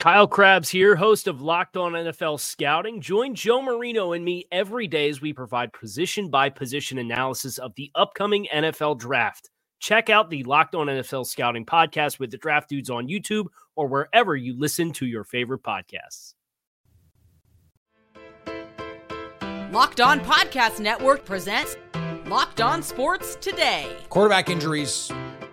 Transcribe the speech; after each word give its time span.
Kyle 0.00 0.26
Crabbs 0.26 0.68
here, 0.68 0.96
host 0.96 1.28
of 1.28 1.40
Locked 1.40 1.76
On 1.76 1.92
NFL 1.92 2.38
Scouting. 2.38 3.00
Join 3.00 3.34
Joe 3.34 3.62
Marino 3.62 4.12
and 4.12 4.24
me 4.24 4.46
every 4.52 4.86
day 4.86 5.08
as 5.08 5.20
we 5.20 5.32
provide 5.32 5.72
position 5.72 6.28
by 6.28 6.50
position 6.50 6.98
analysis 6.98 7.58
of 7.58 7.74
the 7.76 7.90
upcoming 7.94 8.46
NFL 8.52 8.98
draft. 8.98 9.50
Check 9.78 10.10
out 10.10 10.30
the 10.30 10.42
Locked 10.44 10.74
On 10.74 10.88
NFL 10.88 11.26
Scouting 11.26 11.64
podcast 11.64 12.18
with 12.18 12.30
the 12.30 12.36
draft 12.36 12.68
dudes 12.68 12.90
on 12.90 13.08
YouTube 13.08 13.46
or 13.76 13.86
wherever 13.86 14.36
you 14.36 14.58
listen 14.58 14.92
to 14.92 15.06
your 15.06 15.24
favorite 15.24 15.62
podcasts. 15.62 16.34
Locked 19.72 20.00
On 20.00 20.20
Podcast 20.20 20.80
Network 20.80 21.24
presents 21.24 21.76
Locked 22.26 22.60
On 22.60 22.82
Sports 22.82 23.36
Today. 23.40 23.96
Quarterback 24.08 24.48
injuries. 24.48 25.10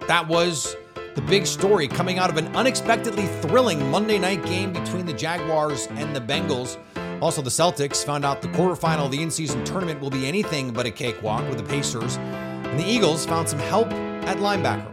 That 0.08 0.28
was 0.28 0.76
the 1.16 1.22
big 1.23 1.45
story 1.45 1.88
coming 1.88 2.20
out 2.20 2.30
of 2.30 2.38
an 2.38 2.48
unexpectedly 2.56 3.28
thrilling 3.42 3.90
Monday 3.92 4.17
night 4.17 4.45
game 4.45 4.72
between 4.72 5.06
the 5.06 5.14
Jaguars 5.14 5.88
and 5.92 6.16
the 6.16 6.22
Bengals. 6.22 6.78
Also, 7.22 7.42
the 7.42 7.50
Celtics 7.50 8.03
found 8.03 8.26
out 8.26 8.42
the 8.42 8.48
quarterfinal 8.50 9.06
of 9.06 9.12
the 9.12 9.22
in 9.22 9.30
season 9.30 9.64
tournament 9.64 10.00
will 10.00 10.09
be 10.09 10.26
anything 10.26 10.72
but 10.72 10.86
a 10.86 10.92
cakewalk 10.92 11.48
with 11.50 11.58
the 11.58 11.64
Pacers. 11.64 12.18
And 12.18 12.80
the 12.80 12.86
Eagles 12.86 13.26
found 13.26 13.48
some 13.48 13.59
help 13.59 13.92
at 13.92 14.38
linebacker. 14.38 14.88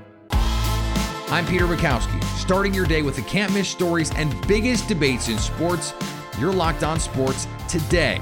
I'm 1.31 1.47
Peter 1.47 1.67
Bukowski, 1.67 2.23
starting 2.39 2.75
your 2.75 2.87
day 2.87 3.03
with 3.03 3.17
the 3.17 3.23
can't 3.23 3.53
miss 3.53 3.69
stories 3.69 4.11
and 4.15 4.35
biggest 4.49 4.89
debates 4.89 5.29
in 5.29 5.39
sports. 5.39 5.95
You're 6.41 6.53
locked 6.53 6.83
on 6.83 6.99
sports 6.99 7.47
today. 7.69 8.19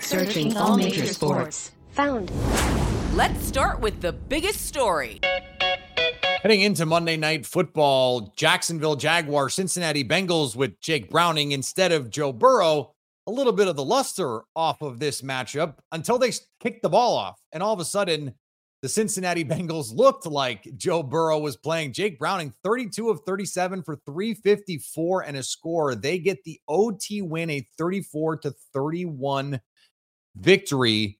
Searching 0.00 0.56
all 0.56 0.76
major 0.76 1.06
sports. 1.06 1.72
Found. 1.92 2.30
Let's 3.14 3.44
start 3.46 3.78
with 3.78 4.00
the 4.00 4.14
biggest 4.14 4.64
story. 4.66 5.20
Heading 6.40 6.62
into 6.62 6.86
Monday 6.86 7.18
Night 7.18 7.44
Football, 7.44 8.32
Jacksonville 8.36 8.96
Jaguar, 8.96 9.50
Cincinnati 9.50 10.02
Bengals 10.02 10.56
with 10.56 10.80
Jake 10.80 11.10
Browning 11.10 11.52
instead 11.52 11.92
of 11.92 12.08
Joe 12.08 12.32
Burrow. 12.32 12.94
A 13.26 13.30
little 13.30 13.52
bit 13.52 13.68
of 13.68 13.76
the 13.76 13.84
luster 13.84 14.44
off 14.56 14.80
of 14.80 14.98
this 14.98 15.20
matchup 15.20 15.74
until 15.92 16.18
they 16.18 16.32
kicked 16.60 16.80
the 16.80 16.88
ball 16.88 17.14
off. 17.14 17.38
And 17.52 17.62
all 17.62 17.74
of 17.74 17.80
a 17.80 17.84
sudden, 17.84 18.32
the 18.80 18.88
Cincinnati 18.88 19.44
Bengals 19.44 19.94
looked 19.94 20.24
like 20.24 20.66
Joe 20.78 21.02
Burrow 21.02 21.38
was 21.38 21.58
playing. 21.58 21.92
Jake 21.92 22.18
Browning, 22.18 22.54
32 22.64 23.10
of 23.10 23.20
37 23.26 23.82
for 23.82 23.96
354 24.06 25.24
and 25.24 25.36
a 25.36 25.42
score. 25.42 25.94
They 25.94 26.18
get 26.18 26.42
the 26.44 26.58
OT 26.66 27.20
win, 27.20 27.50
a 27.50 27.68
34 27.76 28.38
to 28.38 28.54
31 28.72 29.60
victory. 30.34 31.18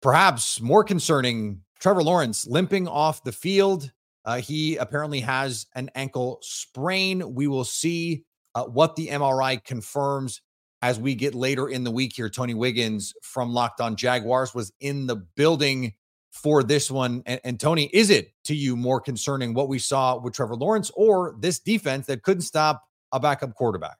Perhaps 0.00 0.60
more 0.60 0.84
concerning, 0.84 1.62
Trevor 1.80 2.02
Lawrence 2.02 2.46
limping 2.46 2.86
off 2.86 3.24
the 3.24 3.32
field. 3.32 3.90
Uh, 4.24 4.40
he 4.40 4.76
apparently 4.76 5.20
has 5.20 5.66
an 5.74 5.90
ankle 5.94 6.38
sprain. 6.42 7.34
We 7.34 7.46
will 7.46 7.64
see 7.64 8.24
uh, 8.54 8.64
what 8.64 8.94
the 8.96 9.08
MRI 9.08 9.62
confirms 9.64 10.42
as 10.82 11.00
we 11.00 11.14
get 11.14 11.34
later 11.34 11.68
in 11.68 11.82
the 11.82 11.90
week 11.90 12.12
here. 12.14 12.28
Tony 12.28 12.54
Wiggins 12.54 13.14
from 13.22 13.52
Locked 13.52 13.80
On 13.80 13.96
Jaguars 13.96 14.54
was 14.54 14.72
in 14.80 15.06
the 15.06 15.16
building 15.16 15.94
for 16.30 16.62
this 16.62 16.90
one. 16.90 17.22
And, 17.26 17.40
and 17.42 17.60
Tony, 17.60 17.90
is 17.92 18.10
it 18.10 18.32
to 18.44 18.54
you 18.54 18.76
more 18.76 19.00
concerning 19.00 19.54
what 19.54 19.68
we 19.68 19.78
saw 19.78 20.18
with 20.18 20.34
Trevor 20.34 20.56
Lawrence 20.56 20.90
or 20.94 21.34
this 21.40 21.58
defense 21.58 22.06
that 22.06 22.22
couldn't 22.22 22.42
stop 22.42 22.84
a 23.12 23.18
backup 23.18 23.54
quarterback? 23.54 23.96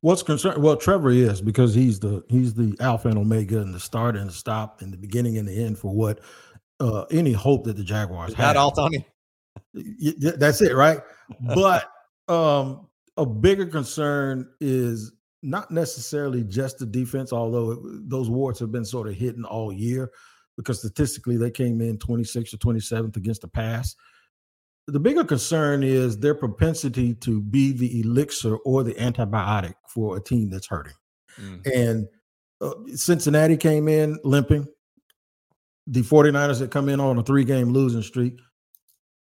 What's 0.00 0.22
concerned? 0.22 0.62
Well, 0.62 0.76
Trevor 0.76 1.10
is 1.10 1.40
because 1.40 1.74
he's 1.74 2.00
the 2.00 2.24
he's 2.28 2.54
the 2.54 2.76
alpha 2.80 3.08
and 3.08 3.18
omega 3.18 3.60
and 3.60 3.74
the 3.74 3.80
start 3.80 4.16
and 4.16 4.28
the 4.28 4.34
stop 4.34 4.82
and 4.82 4.92
the 4.92 4.96
beginning 4.96 5.38
and 5.38 5.48
the 5.48 5.64
end 5.64 5.78
for 5.78 5.94
what 5.94 6.20
uh 6.80 7.04
any 7.10 7.32
hope 7.32 7.64
that 7.64 7.76
the 7.76 7.84
Jaguars 7.84 8.30
Is 8.30 8.36
have. 8.36 8.54
that 8.54 8.56
all, 8.56 8.70
Tony? 8.70 9.06
That's 10.18 10.60
it, 10.60 10.74
right? 10.74 11.00
But 11.54 11.88
um 12.28 12.88
a 13.16 13.24
bigger 13.24 13.66
concern 13.66 14.48
is 14.60 15.12
not 15.42 15.70
necessarily 15.70 16.42
just 16.42 16.78
the 16.78 16.86
defense, 16.86 17.32
although 17.32 17.72
it, 17.72 17.78
those 18.08 18.28
wards 18.30 18.58
have 18.58 18.72
been 18.72 18.84
sort 18.84 19.08
of 19.08 19.14
hitting 19.14 19.44
all 19.44 19.72
year 19.72 20.10
because 20.56 20.78
statistically 20.78 21.36
they 21.36 21.50
came 21.50 21.80
in 21.80 21.98
26 21.98 22.54
or 22.54 22.56
27th 22.56 23.16
against 23.16 23.42
the 23.42 23.48
pass. 23.48 23.94
The 24.86 25.00
bigger 25.00 25.24
concern 25.24 25.82
is 25.82 26.18
their 26.18 26.34
propensity 26.34 27.14
to 27.16 27.40
be 27.40 27.72
the 27.72 28.00
elixir 28.00 28.56
or 28.58 28.82
the 28.82 28.94
antibiotic 28.94 29.74
for 29.88 30.16
a 30.16 30.20
team 30.20 30.50
that's 30.50 30.66
hurting. 30.66 30.94
Mm. 31.40 31.66
And 31.74 32.08
uh, 32.60 32.74
Cincinnati 32.94 33.56
came 33.56 33.88
in 33.88 34.18
limping. 34.24 34.66
The 35.86 36.02
49ers 36.02 36.60
had 36.60 36.70
come 36.70 36.88
in 36.88 37.00
on 37.00 37.18
a 37.18 37.22
three 37.22 37.44
game 37.44 37.70
losing 37.70 38.02
streak, 38.02 38.38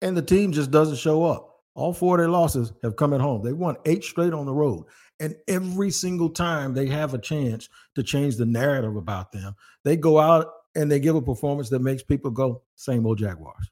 and 0.02 0.16
the 0.16 0.22
team 0.22 0.52
just 0.52 0.70
doesn't 0.70 0.96
show 0.96 1.24
up. 1.24 1.56
All 1.74 1.92
four 1.92 2.16
of 2.16 2.20
their 2.20 2.30
losses 2.30 2.72
have 2.82 2.96
come 2.96 3.12
at 3.12 3.20
home. 3.20 3.42
They 3.42 3.52
won 3.52 3.76
eight 3.84 4.02
straight 4.02 4.32
on 4.32 4.46
the 4.46 4.54
road. 4.54 4.86
And 5.20 5.34
every 5.46 5.90
single 5.90 6.30
time 6.30 6.72
they 6.72 6.86
have 6.86 7.12
a 7.12 7.18
chance 7.18 7.68
to 7.94 8.02
change 8.02 8.36
the 8.36 8.46
narrative 8.46 8.96
about 8.96 9.32
them, 9.32 9.54
they 9.84 9.96
go 9.96 10.18
out 10.18 10.48
and 10.74 10.90
they 10.90 11.00
give 11.00 11.16
a 11.16 11.22
performance 11.22 11.68
that 11.70 11.80
makes 11.80 12.02
people 12.02 12.30
go, 12.30 12.62
same 12.76 13.06
old 13.06 13.18
Jaguars. 13.18 13.70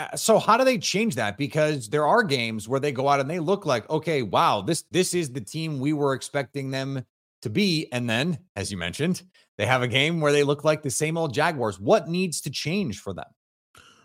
Uh, 0.00 0.16
so 0.16 0.38
how 0.38 0.56
do 0.56 0.64
they 0.64 0.78
change 0.78 1.14
that? 1.16 1.36
Because 1.36 1.90
there 1.90 2.06
are 2.06 2.22
games 2.22 2.66
where 2.66 2.80
they 2.80 2.90
go 2.90 3.06
out 3.06 3.20
and 3.20 3.28
they 3.28 3.38
look 3.38 3.66
like, 3.66 3.88
okay, 3.90 4.22
wow, 4.22 4.62
this 4.62 4.84
this 4.90 5.12
is 5.12 5.30
the 5.30 5.42
team 5.42 5.78
we 5.78 5.92
were 5.92 6.14
expecting 6.14 6.70
them 6.70 7.04
to 7.42 7.50
be, 7.50 7.86
and 7.92 8.08
then, 8.08 8.38
as 8.56 8.70
you 8.70 8.78
mentioned, 8.78 9.22
they 9.58 9.66
have 9.66 9.82
a 9.82 9.88
game 9.88 10.20
where 10.20 10.32
they 10.32 10.42
look 10.42 10.64
like 10.64 10.82
the 10.82 10.90
same 10.90 11.18
old 11.18 11.34
Jaguars. 11.34 11.78
What 11.78 12.08
needs 12.08 12.40
to 12.42 12.50
change 12.50 13.00
for 13.00 13.12
them? 13.12 13.26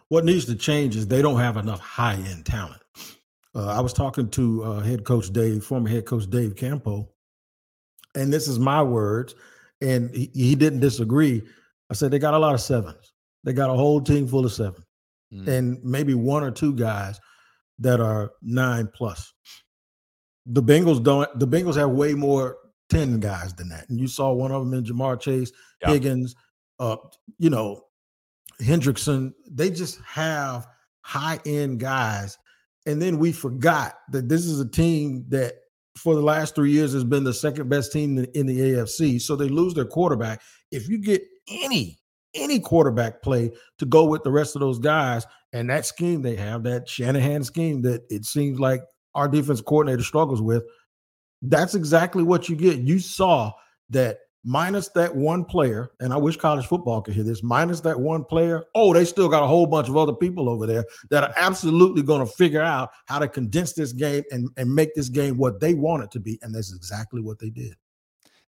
What 0.09 0.25
needs 0.25 0.45
to 0.45 0.56
change 0.56 0.95
is 0.95 1.07
they 1.07 1.22
don't 1.22 1.39
have 1.39 1.57
enough 1.57 1.79
high 1.79 2.16
end 2.16 2.45
talent. 2.45 2.81
Uh, 3.53 3.67
I 3.67 3.79
was 3.79 3.94
talking 3.94 4.29
to 4.31 4.63
uh, 4.63 4.79
head 4.81 5.06
coach 5.06 5.31
Dave, 5.31 5.63
former 5.63 5.88
head 5.88 6.06
coach 6.06 6.29
Dave 6.29 6.56
Campo, 6.56 7.09
and 8.16 8.33
this 8.33 8.47
is 8.50 8.59
my 8.59 8.83
words, 8.83 9.35
and 9.81 10.13
he, 10.13 10.29
he 10.33 10.56
didn't 10.56 10.81
disagree. 10.81 11.41
I 11.89 11.94
said 11.94 12.12
they 12.12 12.19
got 12.19 12.33
a 12.33 12.39
lot 12.39 12.53
of 12.53 12.59
sevens. 12.59 13.13
They 13.45 13.53
got 13.53 13.69
a 13.69 13.73
whole 13.73 14.01
team 14.01 14.27
full 14.27 14.45
of 14.45 14.51
seven, 14.51 14.83
Mm. 15.35 15.47
and 15.47 15.84
maybe 15.84 16.13
one 16.13 16.44
or 16.44 16.51
two 16.51 16.73
guys 16.73 17.19
that 17.79 18.00
are 18.00 18.31
nine 18.41 18.90
plus. 18.94 19.34
The 20.46 20.63
Bengals 20.63 21.03
don't. 21.03 21.28
The 21.40 21.47
Bengals 21.47 21.75
have 21.75 21.90
way 21.90 22.13
more 22.13 22.57
ten 22.90 23.19
guys 23.19 23.53
than 23.53 23.69
that, 23.69 23.90
and 23.90 24.00
you 24.00 24.07
saw 24.07 24.31
one 24.31 24.51
of 24.51 24.63
them 24.63 24.74
in 24.74 24.84
Ja'Marr 24.84 25.19
Chase, 25.19 25.51
Yeah. 25.81 25.90
Higgins, 25.91 26.35
uh, 26.79 26.97
you 27.40 27.50
know, 27.50 27.81
Hendrickson. 28.62 29.34
They 29.50 29.69
just 29.72 30.00
have 30.01 30.68
high 31.01 31.40
end 31.45 31.79
guys, 31.79 32.38
and 32.85 33.01
then 33.01 33.18
we 33.18 33.31
forgot 33.31 33.95
that 34.12 34.29
this 34.29 34.45
is 34.45 34.59
a 34.59 34.69
team 34.69 35.25
that 35.29 35.56
for 35.97 36.13
the 36.13 36.22
last 36.22 36.56
three 36.56 36.72
years 36.72 36.94
has 36.94 37.03
been 37.03 37.24
the 37.24 37.34
second 37.34 37.69
best 37.69 37.91
team 37.91 38.18
in, 38.18 38.25
in 38.36 38.45
the 38.45 38.60
AFC. 38.60 39.19
So 39.21 39.36
they 39.36 39.48
lose 39.50 39.74
their 39.74 39.86
quarterback. 39.86 40.42
If 40.71 40.89
you 40.89 40.98
get 40.98 41.24
any 41.48 41.98
any 42.36 42.60
quarterback 42.60 43.22
play 43.22 43.52
to 43.80 43.86
go 43.86 44.06
with 44.06 44.24
the 44.24 44.32
rest 44.32 44.56
of 44.56 44.60
those 44.60 44.80
guys 44.80 45.26
and 45.54 45.70
that 45.70 45.86
scheme 45.86 46.22
they 46.22 46.36
have, 46.36 46.64
that 46.64 46.88
Shanahan 46.88 47.44
scheme 47.44 47.82
that 47.84 48.04
it 48.10 48.26
seems 48.26 48.60
like 48.60 48.82
our 49.16 49.28
defense 49.28 49.62
coordinator 49.62 50.04
struggles 50.04 50.42
with, 50.42 50.64
that's 51.42 51.76
exactly 51.76 52.24
what 52.24 52.50
you 52.50 52.56
get. 52.56 52.80
You 52.80 53.00
saw 53.00 53.52
that 53.90 54.18
minus 54.44 54.90
that 54.90 55.16
one 55.16 55.44
player, 55.44 55.92
and 56.00 56.14
I 56.14 56.18
wish 56.18 56.38
college 56.38 56.68
football 56.68 57.02
could 57.02 57.16
hear 57.16 57.24
this, 57.24 57.42
minus 57.42 57.82
that 57.82 58.00
one 58.00 58.24
player, 58.24 58.64
oh, 58.76 58.94
they 58.94 59.06
still 59.06 59.28
got 59.28 59.44
a 59.44 59.48
whole 59.48 59.66
bunch 59.66 59.90
of 59.90 59.98
other 59.98 60.14
people 60.14 60.48
over 60.48 60.68
there 60.68 60.86
that 61.10 61.24
are 61.24 61.34
absolutely 61.36 62.04
going 62.04 62.26
to 62.26 62.32
figure 62.32 62.62
out 62.62 62.90
how 63.08 63.20
to 63.20 63.28
condense 63.28 63.74
this 63.74 63.92
game 63.92 64.24
and, 64.32 64.50
and 64.58 64.74
make 64.74 64.94
this 64.94 65.10
game 65.10 65.38
what 65.38 65.60
they 65.60 65.74
want 65.74 66.04
it 66.04 66.12
to 66.12 66.20
be. 66.20 66.38
And 66.42 66.54
that's 66.54 66.74
exactly 66.74 67.22
what 67.22 67.40
they 67.40 67.50
did. 67.50 67.76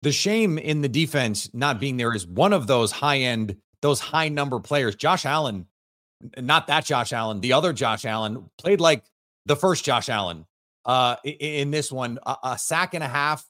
The 0.03 0.13
shame 0.13 0.59
in 0.59 0.81
the 0.81 0.89
defense 0.89 1.51
not 1.53 1.81
being 1.81 1.97
there 1.97 2.15
is 2.15 2.27
one 2.27 2.53
of 2.53 2.67
those 2.67 2.93
high 2.93 3.19
end, 3.19 3.57
those 3.83 4.01
high 4.01 4.29
number 4.29 4.61
players. 4.61 4.95
Josh 4.95 5.25
Allen, 5.25 5.67
not 6.39 6.67
that 6.67 6.85
Josh 6.85 7.13
Allen, 7.13 7.41
the 7.41 7.53
other 7.53 7.73
Josh 7.73 8.05
Allen 8.05 8.51
played 8.59 8.81
like 8.81 9.05
the 9.47 9.57
first 9.57 9.85
Josh 9.85 10.09
Allen 10.09 10.47
uh, 10.85 11.17
in 11.25 11.71
this 11.71 11.91
one, 11.91 12.19
a, 12.27 12.37
a 12.43 12.59
sack 12.59 12.95
and 12.95 13.05
a 13.05 13.09
half, 13.09 13.45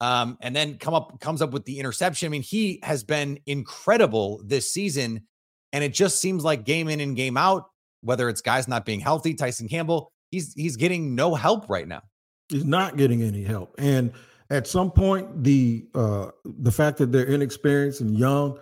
Um, 0.00 0.36
and 0.40 0.54
then 0.54 0.78
come 0.78 0.94
up 0.94 1.20
comes 1.20 1.40
up 1.42 1.52
with 1.52 1.64
the 1.64 1.78
interception. 1.78 2.26
I 2.26 2.30
mean, 2.30 2.42
he 2.42 2.80
has 2.82 3.04
been 3.04 3.38
incredible 3.46 4.42
this 4.44 4.72
season, 4.72 5.28
and 5.72 5.84
it 5.84 5.94
just 5.94 6.20
seems 6.20 6.42
like 6.42 6.64
game 6.64 6.88
in 6.88 7.00
and 7.00 7.14
game 7.14 7.36
out, 7.36 7.70
whether 8.00 8.28
it's 8.28 8.40
guys 8.40 8.66
not 8.66 8.84
being 8.84 8.98
healthy, 8.98 9.34
Tyson 9.34 9.68
Campbell, 9.68 10.10
he's 10.32 10.54
he's 10.54 10.76
getting 10.76 11.14
no 11.14 11.36
help 11.36 11.68
right 11.68 11.86
now. 11.86 12.02
He's 12.48 12.64
not 12.64 12.96
getting 12.96 13.22
any 13.22 13.44
help, 13.44 13.76
and 13.78 14.12
at 14.50 14.66
some 14.66 14.90
point, 14.90 15.44
the 15.44 15.86
uh, 15.94 16.30
the 16.44 16.72
fact 16.72 16.98
that 16.98 17.12
they're 17.12 17.26
inexperienced 17.26 18.00
and 18.00 18.18
young, 18.18 18.58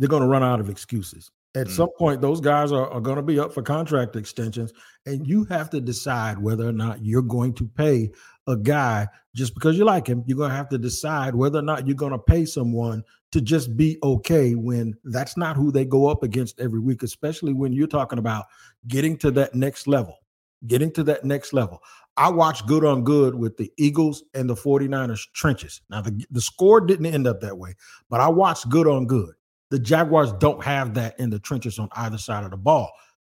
they're 0.00 0.08
going 0.08 0.22
to 0.22 0.28
run 0.28 0.42
out 0.42 0.58
of 0.60 0.68
excuses. 0.70 1.30
At 1.54 1.66
Mm. 1.66 1.70
some 1.72 1.90
point, 1.98 2.20
those 2.20 2.40
guys 2.40 2.72
are, 2.72 2.88
are 2.90 3.00
going 3.00 3.16
to 3.16 3.22
be 3.22 3.38
up 3.38 3.52
for 3.52 3.60
contract 3.62 4.16
extensions, 4.16 4.72
and 5.04 5.26
you 5.26 5.44
have 5.44 5.68
to 5.70 5.80
decide 5.80 6.38
whether 6.38 6.66
or 6.66 6.72
not 6.72 7.04
you're 7.04 7.22
going 7.22 7.52
to 7.54 7.66
pay 7.66 8.10
a 8.46 8.56
guy 8.56 9.06
just 9.34 9.54
because 9.54 9.76
you 9.76 9.84
like 9.84 10.06
him. 10.06 10.24
You're 10.26 10.38
going 10.38 10.50
to 10.50 10.56
have 10.56 10.68
to 10.70 10.78
decide 10.78 11.34
whether 11.34 11.58
or 11.58 11.62
not 11.62 11.86
you're 11.86 11.96
going 11.96 12.12
to 12.12 12.18
pay 12.18 12.44
someone 12.44 13.02
to 13.32 13.40
just 13.40 13.76
be 13.76 13.98
okay 14.02 14.54
when 14.54 14.94
that's 15.04 15.36
not 15.36 15.56
who 15.56 15.70
they 15.70 15.84
go 15.84 16.06
up 16.08 16.22
against 16.22 16.58
every 16.60 16.80
week, 16.80 17.02
especially 17.02 17.52
when 17.52 17.72
you're 17.72 17.86
talking 17.86 18.18
about 18.18 18.46
getting 18.88 19.16
to 19.18 19.30
that 19.32 19.54
next 19.54 19.86
level, 19.86 20.18
getting 20.66 20.90
to 20.92 21.02
that 21.04 21.24
next 21.24 21.52
level. 21.52 21.80
I 22.16 22.28
watched 22.28 22.66
good 22.66 22.84
on 22.84 23.02
good 23.04 23.34
with 23.34 23.56
the 23.56 23.72
Eagles 23.76 24.24
and 24.34 24.48
the 24.48 24.54
49ers 24.56 25.26
trenches. 25.32 25.80
Now, 25.90 26.00
the, 26.00 26.24
the 26.30 26.40
score 26.40 26.80
didn't 26.80 27.06
end 27.06 27.26
up 27.26 27.40
that 27.40 27.56
way, 27.58 27.74
but 28.08 28.20
I 28.20 28.28
watched 28.28 28.68
good 28.68 28.86
on 28.86 29.06
good. 29.06 29.34
The 29.70 29.78
Jaguars 29.78 30.32
don't 30.34 30.62
have 30.64 30.94
that 30.94 31.18
in 31.20 31.30
the 31.30 31.38
trenches 31.38 31.78
on 31.78 31.88
either 31.92 32.18
side 32.18 32.44
of 32.44 32.50
the 32.50 32.56
ball. 32.56 32.90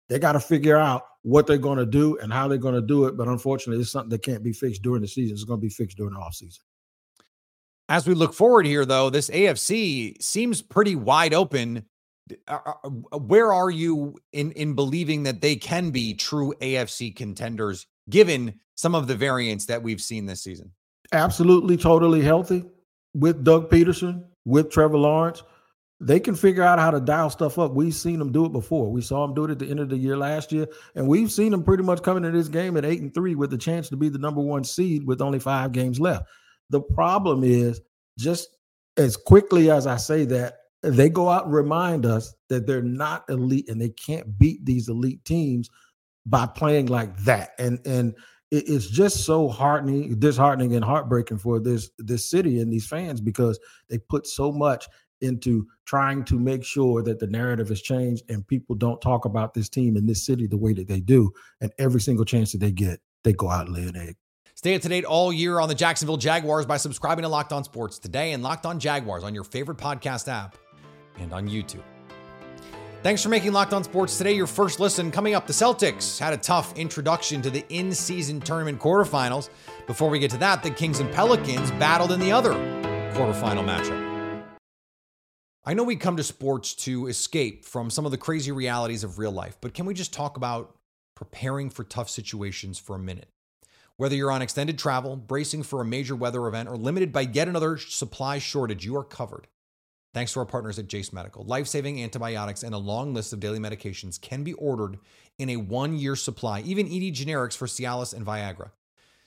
They 0.09 0.19
got 0.19 0.33
to 0.33 0.41
figure 0.41 0.77
out 0.77 1.03
what 1.23 1.47
they're 1.47 1.59
going 1.59 1.79
to 1.79 1.87
do 1.87 2.17
and 2.19 2.33
how 2.33 2.47
they're 2.47 2.59
going 2.59 2.75
to 2.75 2.81
do 2.81 3.07
it. 3.07 3.17
But 3.17 3.27
unfortunately, 3.27 3.81
it's 3.81 3.91
something 3.91 4.11
that 4.11 4.23
can't 4.23 4.45
be 4.45 4.53
fixed 4.53 4.83
during 4.83 5.03
the 5.03 5.09
season. 5.09 5.35
It's 5.35 5.45
going 5.45 5.61
to 5.61 5.67
be 5.67 5.71
fixed 5.71 5.97
during 5.97 6.15
the 6.15 6.21
offseason. 6.21 6.61
As 7.89 8.07
we 8.07 8.15
look 8.15 8.35
forward 8.35 8.67
here, 8.67 8.85
though, 8.85 9.11
this 9.11 9.31
AFC 9.31 10.21
seems 10.23 10.61
pretty 10.61 10.95
wide 10.95 11.35
open. 11.35 11.85
Uh, 12.49 12.59
uh, 12.85 13.19
Where 13.19 13.53
are 13.53 13.71
you 13.71 14.17
in 14.33 14.53
in 14.53 14.75
believing 14.75 15.23
that 15.23 15.41
they 15.41 15.57
can 15.57 15.91
be 15.91 16.15
true 16.15 16.53
AFC 16.61 17.15
contenders, 17.15 17.87
given 18.11 18.59
some 18.77 18.95
of 18.95 19.07
the 19.07 19.15
variants 19.15 19.67
that 19.67 19.83
we've 19.83 20.01
seen 20.01 20.27
this 20.27 20.43
season? 20.43 20.73
Absolutely, 21.13 21.77
totally 21.77 22.23
healthy 22.23 22.65
with 23.15 23.45
Doug 23.45 23.71
Pederson, 23.71 24.25
with 24.45 24.71
Trevor 24.71 24.99
Lawrence. 24.99 25.43
They 25.99 26.21
can 26.21 26.35
figure 26.35 26.63
out 26.63 26.79
how 26.79 26.91
to 26.91 27.01
dial 27.01 27.31
stuff 27.31 27.59
up. 27.59 27.73
We've 27.73 27.95
seen 27.95 28.19
them 28.19 28.31
do 28.31 28.45
it 28.45 28.53
before. 28.53 28.93
We 28.93 29.01
saw 29.01 29.27
them 29.27 29.35
do 29.35 29.45
it 29.45 29.51
at 29.51 29.59
the 29.59 29.71
end 29.71 29.81
of 29.81 29.89
the 29.89 29.97
year 29.97 30.17
last 30.17 30.53
year, 30.53 30.67
and 30.95 31.09
we've 31.09 31.33
seen 31.33 31.53
them 31.53 31.63
pretty 31.63 31.83
much 31.83 32.03
coming 32.03 32.25
into 32.25 32.37
this 32.37 32.49
game 32.49 32.77
at 32.77 32.85
eight 32.85 33.01
and 33.01 33.15
three 33.15 33.35
with 33.35 33.51
the 33.51 33.59
chance 33.59 33.89
to 33.89 33.97
be 33.97 34.11
the 34.11 34.19
number 34.19 34.43
one 34.43 34.63
seed 34.63 35.07
with 35.07 35.23
only 35.23 35.39
five 35.39 35.73
games 35.73 35.99
left. 35.99 36.27
The 36.69 36.83
problem 36.83 37.45
is 37.45 37.81
just 38.19 38.49
as 38.97 39.17
quickly 39.17 39.71
as 39.71 39.87
I 39.87 39.97
say 39.97 40.25
that, 40.27 40.59
they 40.83 41.09
go 41.09 41.29
out 41.29 41.47
and 41.47 41.55
remind 41.55 42.07
us 42.07 42.35
that 42.49 42.67
they're 42.67 42.83
not 42.83 43.25
elite 43.29 43.69
and 43.69 43.81
they 43.81 43.89
can't 43.89 44.39
beat 44.39 44.65
these 44.65 44.89
elite 44.89 45.25
teams 45.25 45.71
by 46.27 46.47
playing 46.47 46.87
like 46.87 47.17
that. 47.21 47.53
And 47.59 47.81
and 47.87 48.15
it's 48.53 48.87
just 48.89 49.25
so 49.25 49.49
heartening, 49.49 50.19
disheartening, 50.21 50.75
and 50.75 50.85
heartbreaking 50.85 51.39
for 51.39 51.59
this 51.59 51.91
this 51.99 52.31
city 52.31 52.61
and 52.61 52.73
these 52.73 52.87
fans 52.87 53.21
because 53.21 53.59
they 53.89 53.99
put 53.99 54.27
so 54.27 54.53
much 54.53 54.87
into 55.21 55.67
trying 55.85 56.25
to 56.25 56.39
make 56.39 56.65
sure 56.65 57.03
that 57.03 57.19
the 57.19 57.27
narrative 57.27 57.69
has 57.69 57.81
changed 57.81 58.25
and 58.29 58.47
people 58.47 58.75
don't 58.75 59.01
talk 59.01 59.25
about 59.25 59.55
this 59.55 59.69
team 59.69 59.97
in 59.97 60.07
this 60.07 60.25
city 60.25 60.47
the 60.47 60.57
way 60.57 60.73
that 60.73 60.89
they 60.89 61.01
do. 61.01 61.33
And 61.61 61.73
every 61.79 62.01
single 62.01 62.25
chance 62.25 62.53
that 62.53 62.59
they 62.59 62.73
get, 62.73 63.01
they 63.25 63.33
go 63.33 63.51
out 63.51 63.67
and 63.67 63.77
lay 63.77 63.83
an 63.85 63.97
egg. 63.97 64.17
Stay 64.55 64.75
up 64.75 64.83
to 64.83 64.89
date 64.89 65.05
all 65.05 65.33
year 65.33 65.61
on 65.61 65.69
the 65.69 65.75
Jacksonville 65.75 66.17
Jaguars 66.17 66.65
by 66.65 66.79
subscribing 66.79 67.23
to 67.25 67.29
Locked 67.29 67.53
On 67.53 67.63
Sports 67.63 67.99
today 67.99 68.33
and 68.33 68.43
Locked 68.43 68.65
On 68.65 68.81
Jaguars 68.81 69.23
on 69.23 69.35
your 69.35 69.45
favorite 69.45 69.77
podcast 69.77 70.29
app 70.29 70.57
and 71.19 71.33
on 71.33 71.47
YouTube. 71.47 71.83
Thanks 73.03 73.23
for 73.23 73.29
making 73.29 73.53
Locked 73.53 73.73
On 73.73 73.85
Sports 73.85 74.19
today 74.19 74.33
your 74.33 74.47
first 74.47 74.81
listen. 74.81 75.11
Coming 75.11 75.35
up, 75.35 75.47
the 75.47 75.53
Celtics 75.53 76.19
had 76.19 76.33
a 76.33 76.39
tough 76.39 76.77
introduction 76.77 77.43
to 77.43 77.51
the 77.51 77.65
in 77.69 77.93
season 77.93 78.41
tournament 78.41 78.81
quarterfinals. 78.81 79.51
Before 79.87 80.09
we 80.09 80.19
get 80.19 80.31
to 80.33 80.39
that, 80.39 80.63
the 80.63 80.71
Kings 80.71 81.01
and 81.01 81.13
Pelicans 81.13 81.71
battled 81.73 82.11
in 82.11 82.19
the 82.19 82.33
other 82.33 82.53
quarterfinal 83.15 83.65
matchup. 83.65 84.06
I 85.69 85.75
know 85.75 85.83
we 85.83 85.97
come 85.97 86.17
to 86.17 86.23
sports 86.23 86.75
to 86.75 87.09
escape 87.09 87.65
from 87.65 87.91
some 87.91 88.05
of 88.05 88.13
the 88.13 88.19
crazy 88.19 88.53
realities 88.53 89.03
of 89.03 89.19
real 89.19 89.33
life, 89.33 89.59
but 89.61 89.75
can 89.75 89.85
we 89.85 89.95
just 89.95 90.13
talk 90.13 90.37
about 90.37 90.77
preparing 91.17 91.71
for 91.71 91.83
tough 91.83 92.09
situations 92.09 92.79
for 92.79 92.95
a 92.95 93.01
minute? 93.01 93.29
Whether 93.97 94.15
you're 94.15 94.31
on 94.31 94.43
extended 94.43 94.79
travel, 94.79 95.17
bracing 95.17 95.65
for 95.65 95.81
a 95.81 95.85
major 95.85 96.15
weather 96.15 96.47
event, 96.47 96.69
or 96.69 96.77
limited 96.77 97.13
by 97.13 97.23
yet 97.23 97.49
another 97.49 97.79
supply 97.79 98.39
shortage, 98.39 98.85
you 98.85 98.97
are 98.97 99.03
covered. 99.03 99.49
Thanks 100.15 100.35
to 100.35 100.39
our 100.39 100.47
partners 100.47 100.79
at 100.79 100.87
Jase 100.87 101.13
Medical. 101.13 101.43
Life 101.43 101.67
saving 101.67 102.01
antibiotics 102.01 102.63
and 102.63 102.73
a 102.73 102.79
long 102.79 103.13
list 103.13 103.33
of 103.33 103.41
daily 103.41 103.59
medications 103.59 104.21
can 104.21 104.45
be 104.45 104.53
ordered 104.53 104.99
in 105.37 105.51
a 105.51 105.57
one 105.57 105.99
year 105.99 106.15
supply, 106.15 106.61
even 106.61 106.87
ED 106.87 107.13
generics 107.13 107.57
for 107.57 107.67
Cialis 107.67 108.15
and 108.15 108.25
Viagra. 108.25 108.71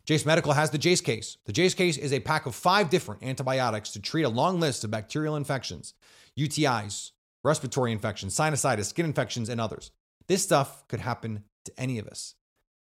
Jase 0.05 0.25
Medical 0.25 0.53
has 0.53 0.71
the 0.71 0.77
Jase 0.77 1.01
case. 1.01 1.37
The 1.45 1.53
Jase 1.53 1.73
case 1.73 1.97
is 1.97 2.13
a 2.13 2.21
pack 2.21 2.45
of 2.45 2.55
five 2.55 2.89
different 2.89 3.23
antibiotics 3.23 3.91
to 3.91 3.99
treat 3.99 4.23
a 4.23 4.29
long 4.29 4.59
list 4.59 4.83
of 4.83 4.89
bacterial 4.89 5.35
infections, 5.35 5.93
UTIs, 6.37 7.11
respiratory 7.43 7.91
infections, 7.91 8.35
sinusitis, 8.35 8.85
skin 8.85 9.05
infections, 9.05 9.49
and 9.49 9.59
others. 9.61 9.91
This 10.27 10.43
stuff 10.43 10.87
could 10.87 10.99
happen 10.99 11.43
to 11.65 11.71
any 11.77 11.99
of 11.99 12.07
us. 12.07 12.35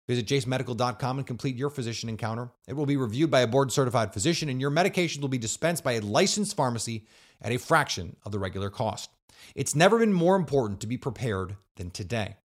Visit 0.08 0.26
jasemedical.com 0.26 1.18
and 1.18 1.28
complete 1.28 1.58
your 1.58 1.70
physician 1.70 2.08
encounter. 2.08 2.50
It 2.68 2.74
will 2.74 2.86
be 2.86 2.96
reviewed 2.96 3.30
by 3.30 3.42
a 3.42 3.48
board 3.48 3.72
certified 3.72 4.14
physician, 4.14 4.48
and 4.48 4.62
your 4.62 4.72
medications 4.72 5.22
will 5.22 5.28
be 5.28 5.38
dispensed 5.38 5.84
by 5.84 5.94
a 5.94 6.02
licensed 6.02 6.56
pharmacy 6.56 7.08
at 7.42 7.52
a 7.52 7.58
fraction 7.58 8.16
of 8.24 8.32
the 8.32 8.40
regular 8.40 8.70
cost. 8.70 9.10
It's 9.54 9.76
never 9.76 10.00
been 10.00 10.14
more 10.14 10.36
important 10.36 10.80
to 10.82 10.88
be 10.88 10.98
prepared 10.98 11.58
than 11.76 11.92
today. 11.92 12.38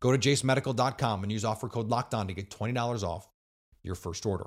Go 0.00 0.12
to 0.12 0.18
jasemedical.com 0.18 1.22
and 1.22 1.32
use 1.32 1.44
offer 1.44 1.68
code 1.68 1.88
LOCKEDON 1.88 2.28
to 2.28 2.34
get 2.34 2.50
$20 2.50 3.02
off 3.02 3.28
your 3.82 3.94
first 3.94 4.26
order. 4.26 4.46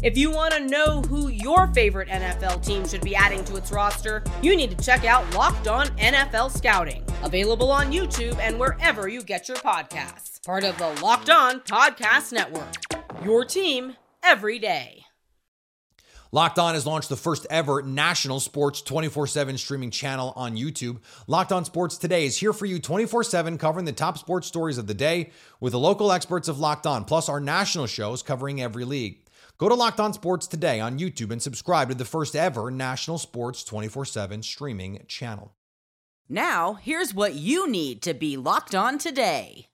If 0.00 0.16
you 0.16 0.30
want 0.30 0.54
to 0.54 0.60
know 0.60 1.02
who 1.02 1.26
your 1.26 1.66
favorite 1.74 2.08
NFL 2.08 2.64
team 2.64 2.86
should 2.86 3.00
be 3.00 3.16
adding 3.16 3.44
to 3.46 3.56
its 3.56 3.72
roster, 3.72 4.22
you 4.42 4.54
need 4.54 4.70
to 4.70 4.84
check 4.84 5.04
out 5.04 5.28
Locked 5.34 5.66
On 5.66 5.88
NFL 5.98 6.56
Scouting, 6.56 7.04
available 7.24 7.72
on 7.72 7.90
YouTube 7.90 8.38
and 8.38 8.60
wherever 8.60 9.08
you 9.08 9.22
get 9.22 9.48
your 9.48 9.56
podcasts. 9.56 10.44
Part 10.46 10.62
of 10.62 10.78
the 10.78 10.88
Locked 11.02 11.30
On 11.30 11.58
Podcast 11.60 12.32
Network. 12.32 12.74
Your 13.24 13.44
team 13.44 13.96
every 14.22 14.60
day. 14.60 15.04
Locked 16.30 16.60
On 16.60 16.74
has 16.74 16.86
launched 16.86 17.08
the 17.08 17.16
first 17.16 17.46
ever 17.50 17.82
national 17.82 18.38
sports 18.38 18.82
24 18.82 19.26
7 19.26 19.58
streaming 19.58 19.90
channel 19.90 20.32
on 20.36 20.56
YouTube. 20.56 20.98
Locked 21.26 21.50
On 21.50 21.64
Sports 21.64 21.98
Today 21.98 22.24
is 22.24 22.36
here 22.36 22.52
for 22.52 22.66
you 22.66 22.78
24 22.78 23.24
7, 23.24 23.58
covering 23.58 23.84
the 23.84 23.92
top 23.92 24.16
sports 24.16 24.46
stories 24.46 24.78
of 24.78 24.86
the 24.86 24.94
day 24.94 25.30
with 25.58 25.72
the 25.72 25.78
local 25.80 26.12
experts 26.12 26.46
of 26.46 26.60
Locked 26.60 26.86
On, 26.86 27.04
plus 27.04 27.28
our 27.28 27.40
national 27.40 27.86
shows 27.86 28.22
covering 28.22 28.60
every 28.60 28.84
league. 28.84 29.24
Go 29.58 29.68
to 29.68 29.74
Locked 29.74 29.98
On 29.98 30.12
Sports 30.12 30.46
Today 30.46 30.78
on 30.78 31.00
YouTube 31.00 31.32
and 31.32 31.42
subscribe 31.42 31.88
to 31.88 31.94
the 31.96 32.04
first 32.04 32.36
ever 32.36 32.70
national 32.70 33.18
sports 33.18 33.64
24 33.64 34.04
7 34.04 34.40
streaming 34.44 35.04
channel. 35.08 35.52
Now, 36.28 36.74
here's 36.74 37.12
what 37.12 37.34
you 37.34 37.68
need 37.68 38.00
to 38.02 38.14
be 38.14 38.36
locked 38.36 38.76
on 38.76 38.98
today. 38.98 39.66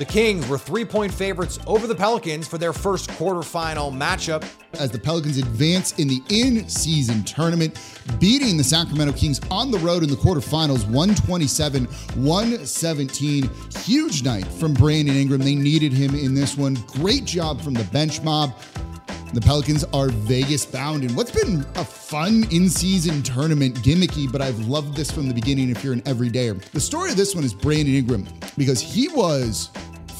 The 0.00 0.06
Kings 0.06 0.48
were 0.48 0.56
three 0.56 0.86
point 0.86 1.12
favorites 1.12 1.58
over 1.66 1.86
the 1.86 1.94
Pelicans 1.94 2.48
for 2.48 2.56
their 2.56 2.72
first 2.72 3.10
quarterfinal 3.10 3.92
matchup. 3.92 4.48
as 4.78 4.90
the 4.90 4.98
Pelicans 4.98 5.36
advance 5.36 5.92
in 5.98 6.08
the 6.08 6.22
in 6.30 6.66
season 6.70 7.22
tournament, 7.22 7.78
beating 8.18 8.56
the 8.56 8.64
Sacramento 8.64 9.12
Kings 9.12 9.42
on 9.50 9.70
the 9.70 9.76
road 9.80 10.02
in 10.02 10.08
the 10.08 10.16
quarterfinals 10.16 10.86
127 10.86 11.84
117. 11.84 13.50
Huge 13.80 14.24
night 14.24 14.46
from 14.46 14.72
Brandon 14.72 15.16
Ingram. 15.16 15.42
They 15.42 15.54
needed 15.54 15.92
him 15.92 16.14
in 16.14 16.34
this 16.34 16.56
one. 16.56 16.76
Great 16.86 17.26
job 17.26 17.60
from 17.60 17.74
the 17.74 17.84
bench 17.84 18.22
mob. 18.22 18.54
The 19.34 19.40
Pelicans 19.42 19.84
are 19.92 20.08
Vegas 20.08 20.64
bound 20.64 21.04
in 21.04 21.14
what's 21.14 21.30
been 21.30 21.64
a 21.76 21.84
fun 21.84 22.46
in 22.50 22.68
season 22.70 23.22
tournament, 23.22 23.76
gimmicky, 23.76 24.32
but 24.32 24.40
I've 24.40 24.58
loved 24.60 24.96
this 24.96 25.10
from 25.10 25.28
the 25.28 25.34
beginning 25.34 25.68
if 25.68 25.84
you're 25.84 25.92
an 25.92 26.02
everydayer. 26.02 26.60
The 26.70 26.80
story 26.80 27.10
of 27.10 27.16
this 27.16 27.34
one 27.34 27.44
is 27.44 27.54
Brandon 27.54 27.94
Ingram 27.94 28.26
because 28.56 28.80
he 28.80 29.06
was 29.06 29.70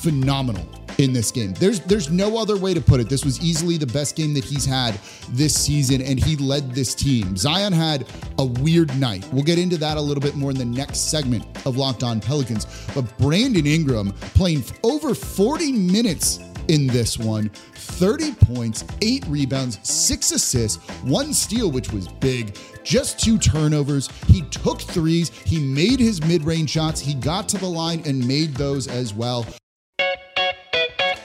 phenomenal 0.03 0.67
in 0.99 1.13
this 1.13 1.31
game. 1.31 1.55
There's 1.55 1.81
there's 1.81 2.11
no 2.11 2.39
other 2.39 2.57
way 2.57 2.75
to 2.75 2.81
put 2.81 3.01
it. 3.01 3.09
This 3.09 3.25
was 3.25 3.41
easily 3.41 3.77
the 3.77 3.87
best 3.87 4.17
game 4.17 4.35
that 4.35 4.45
he's 4.45 4.65
had 4.65 4.99
this 5.31 5.55
season, 5.55 6.03
and 6.03 6.23
he 6.23 6.37
led 6.37 6.75
this 6.75 6.95
team. 6.95 7.37
Zion 7.37 7.73
had 7.73 8.07
a 8.39 8.45
weird 8.45 8.95
night. 8.99 9.27
We'll 9.33 9.45
get 9.45 9.59
into 9.59 9.77
that 9.79 9.97
a 9.97 10.01
little 10.01 10.21
bit 10.21 10.35
more 10.35 10.51
in 10.51 10.59
the 10.59 10.65
next 10.65 11.11
segment 11.11 11.45
of 11.67 11.77
Locked 11.77 12.03
On 12.03 12.21
Pelicans. 12.21 12.67
But 12.95 13.03
Brandon 13.19 13.67
Ingram 13.67 14.13
playing 14.35 14.65
over 14.83 15.15
40 15.15 15.73
minutes 15.73 16.41
in 16.69 16.87
this 16.87 17.19
one 17.19 17.49
30 17.49 18.33
points, 18.35 18.85
eight 19.03 19.25
rebounds, 19.27 19.79
six 19.83 20.31
assists, 20.31 20.77
one 21.03 21.35
steal, 21.35 21.71
which 21.71 21.93
was 21.93 22.09
big, 22.09 22.57
just 22.85 23.19
two 23.19 23.39
turnovers. 23.39 24.09
He 24.27 24.43
took 24.43 24.81
threes, 24.81 25.31
he 25.31 25.59
made 25.59 25.99
his 25.99 26.25
mid 26.25 26.45
range 26.45 26.71
shots, 26.71 27.01
he 27.01 27.15
got 27.15 27.49
to 27.51 27.59
the 27.59 27.67
line 27.67 28.03
and 28.07 28.27
made 28.27 28.55
those 28.55 28.87
as 28.87 29.13
well. 29.13 29.45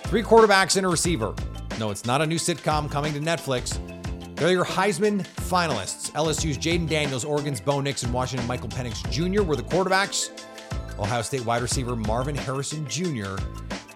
Three 0.07 0.21
quarterbacks 0.21 0.77
and 0.77 0.85
a 0.85 0.89
receiver. 0.89 1.33
No, 1.79 1.89
it's 1.89 2.05
not 2.05 2.21
a 2.21 2.27
new 2.27 2.37
sitcom 2.37 2.89
coming 2.91 3.11
to 3.13 3.19
Netflix. 3.19 3.79
They're 4.35 4.51
your 4.51 4.63
Heisman 4.63 5.25
finalists. 5.25 6.11
LSU's 6.11 6.57
Jayden 6.59 6.87
Daniels, 6.87 7.25
Oregon's 7.25 7.59
Bo 7.59 7.81
Nix, 7.81 8.03
and 8.03 8.13
Washington 8.13 8.47
Michael 8.47 8.69
Penix 8.69 9.09
Jr. 9.09 9.41
were 9.41 9.55
the 9.55 9.63
quarterbacks. 9.63 10.29
Ohio 10.99 11.23
State 11.23 11.43
wide 11.43 11.63
receiver 11.63 11.95
Marvin 11.95 12.35
Harrison 12.35 12.87
Jr. 12.87 13.35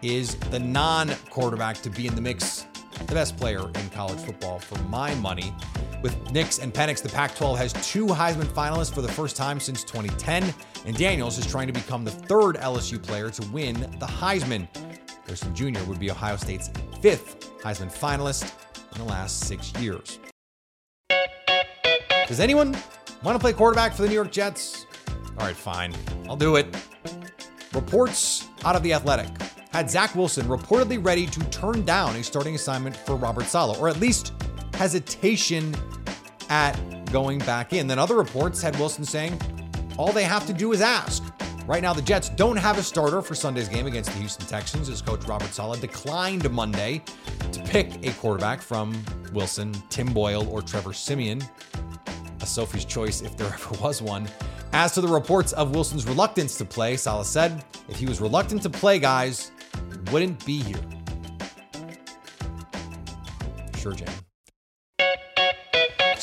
is 0.01 0.35
the 0.49 0.59
non 0.59 1.09
quarterback 1.29 1.77
to 1.81 1.91
be 1.91 2.07
in 2.07 2.15
the 2.15 2.21
mix, 2.21 2.65
the 3.05 3.13
best 3.13 3.37
player 3.37 3.67
in 3.67 3.89
college 3.91 4.19
football 4.19 4.59
for 4.59 4.81
my 4.85 5.13
money. 5.15 5.53
With 6.01 6.31
Nix 6.31 6.57
and 6.57 6.73
Penix, 6.73 7.03
the 7.03 7.09
Pac 7.09 7.35
12 7.35 7.57
has 7.59 7.73
two 7.87 8.07
Heisman 8.07 8.45
finalists 8.45 8.93
for 8.93 9.01
the 9.01 9.11
first 9.11 9.35
time 9.35 9.59
since 9.59 9.83
2010, 9.83 10.53
and 10.85 10.97
Daniels 10.97 11.37
is 11.37 11.45
trying 11.45 11.67
to 11.67 11.73
become 11.73 12.03
the 12.03 12.11
third 12.11 12.55
LSU 12.55 13.01
player 13.01 13.29
to 13.29 13.47
win 13.49 13.79
the 13.99 14.07
Heisman. 14.07 14.67
Harrison 15.29 15.53
Jr. 15.53 15.83
would 15.83 15.99
be 15.99 16.09
Ohio 16.09 16.37
State's 16.37 16.71
fifth 17.01 17.51
Heisman 17.61 17.93
finalist 17.93 18.51
in 18.93 18.97
the 18.97 19.03
last 19.03 19.41
six 19.41 19.71
years. 19.73 20.17
Does 22.27 22.39
anyone 22.39 22.75
want 23.21 23.35
to 23.35 23.39
play 23.39 23.53
quarterback 23.53 23.93
for 23.93 24.01
the 24.01 24.07
New 24.07 24.15
York 24.15 24.31
Jets? 24.31 24.87
All 25.37 25.45
right, 25.45 25.55
fine. 25.55 25.93
I'll 26.27 26.35
do 26.35 26.55
it. 26.55 26.75
Reports 27.73 28.47
out 28.65 28.75
of 28.75 28.81
The 28.81 28.91
Athletic 28.91 29.29
had 29.71 29.87
Zach 29.87 30.15
Wilson 30.15 30.47
reportedly 30.47 31.03
ready 31.03 31.27
to 31.27 31.39
turn 31.51 31.85
down 31.85 32.15
a 32.15 32.23
starting 32.23 32.55
assignment 32.55 32.95
for 32.95 33.15
Robert 33.15 33.45
Saleh, 33.45 33.79
or 33.79 33.87
at 33.87 33.99
least 33.99 34.33
hesitation 34.73 35.75
at 36.49 36.73
going 37.11 37.37
back 37.37 37.71
in. 37.71 37.85
Then 37.85 37.99
other 37.99 38.15
reports 38.15 38.63
had 38.63 38.75
Wilson 38.79 39.05
saying 39.05 39.39
all 39.95 40.11
they 40.11 40.23
have 40.23 40.47
to 40.47 40.53
do 40.53 40.71
is 40.73 40.81
ask. 40.81 41.23
Right 41.69 41.83
now, 41.83 41.93
the 41.93 42.01
Jets 42.01 42.29
don't 42.29 42.57
have 42.57 42.79
a 42.79 42.81
starter 42.81 43.21
for 43.21 43.35
Sunday's 43.35 43.69
game 43.69 43.85
against 43.85 44.11
the 44.11 44.17
Houston 44.17 44.47
Texans 44.47 44.89
as 44.89 45.03
coach 45.03 45.23
Robert 45.25 45.53
Saleh 45.53 45.79
declined 45.79 46.49
Monday 46.49 47.03
to 47.51 47.61
pick 47.61 48.03
a 48.03 48.11
quarterback 48.13 48.59
from 48.59 48.99
Wilson, 49.33 49.71
Tim 49.91 50.11
Boyle, 50.11 50.49
or 50.49 50.63
Trevor 50.63 50.93
Siemian. 50.93 51.43
A 52.41 52.45
Sophie's 52.47 52.85
choice 52.85 53.21
if 53.21 53.37
there 53.37 53.45
ever 53.53 53.77
was 53.83 54.01
one. 54.01 54.27
As 54.73 54.93
to 54.93 55.01
the 55.01 55.07
reports 55.07 55.53
of 55.53 55.75
Wilson's 55.75 56.07
reluctance 56.07 56.57
to 56.57 56.65
play, 56.65 56.97
Saleh 56.97 57.27
said, 57.27 57.63
if 57.87 57.97
he 57.97 58.07
was 58.07 58.19
reluctant 58.19 58.63
to 58.63 58.69
play, 58.71 58.97
guys, 58.97 59.51
wouldn't 60.11 60.43
be 60.47 60.63
here. 60.63 60.81
Sure, 63.75 63.93
Jane. 63.93 64.07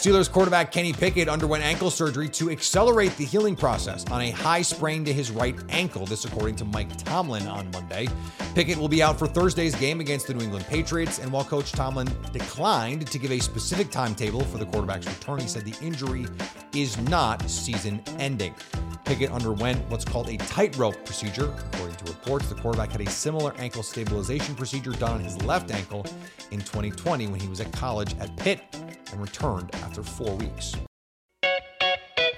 Steelers 0.06 0.30
quarterback 0.30 0.70
Kenny 0.70 0.92
Pickett 0.92 1.28
underwent 1.28 1.64
ankle 1.64 1.90
surgery 1.90 2.28
to 2.28 2.48
accelerate 2.48 3.16
the 3.16 3.24
healing 3.24 3.56
process 3.56 4.06
on 4.06 4.20
a 4.20 4.30
high 4.30 4.62
sprain 4.62 5.04
to 5.04 5.12
his 5.12 5.32
right 5.32 5.56
ankle. 5.68 6.06
This, 6.06 6.24
according 6.24 6.54
to 6.56 6.64
Mike 6.64 6.96
Tomlin 6.98 7.48
on 7.48 7.68
Monday. 7.72 8.06
Pickett 8.54 8.78
will 8.78 8.86
be 8.86 9.02
out 9.02 9.18
for 9.18 9.26
Thursday's 9.26 9.74
game 9.74 9.98
against 9.98 10.28
the 10.28 10.34
New 10.34 10.44
England 10.44 10.64
Patriots. 10.66 11.18
And 11.18 11.32
while 11.32 11.42
Coach 11.42 11.72
Tomlin 11.72 12.08
declined 12.32 13.08
to 13.08 13.18
give 13.18 13.32
a 13.32 13.40
specific 13.40 13.90
timetable 13.90 14.42
for 14.44 14.58
the 14.58 14.66
quarterback's 14.66 15.08
return, 15.08 15.40
he 15.40 15.48
said 15.48 15.64
the 15.64 15.84
injury 15.84 16.26
is 16.72 16.96
not 17.08 17.42
season 17.50 18.00
ending. 18.20 18.54
Pickett 19.04 19.32
underwent 19.32 19.90
what's 19.90 20.04
called 20.04 20.28
a 20.28 20.36
tightrope 20.36 21.04
procedure. 21.04 21.52
According 21.72 21.96
to 21.96 22.04
reports, 22.04 22.48
the 22.48 22.54
quarterback 22.54 22.92
had 22.92 23.00
a 23.00 23.10
similar 23.10 23.54
ankle 23.58 23.82
stabilization 23.82 24.54
procedure 24.54 24.92
done 24.92 25.14
on 25.14 25.20
his 25.20 25.42
left 25.42 25.72
ankle 25.72 26.06
in 26.52 26.60
2020 26.60 27.26
when 27.26 27.40
he 27.40 27.48
was 27.48 27.60
at 27.60 27.72
college 27.72 28.14
at 28.20 28.36
Pitt 28.36 28.62
and 29.12 29.20
returned 29.20 29.74
after 29.76 30.02
four 30.02 30.34
weeks. 30.36 30.74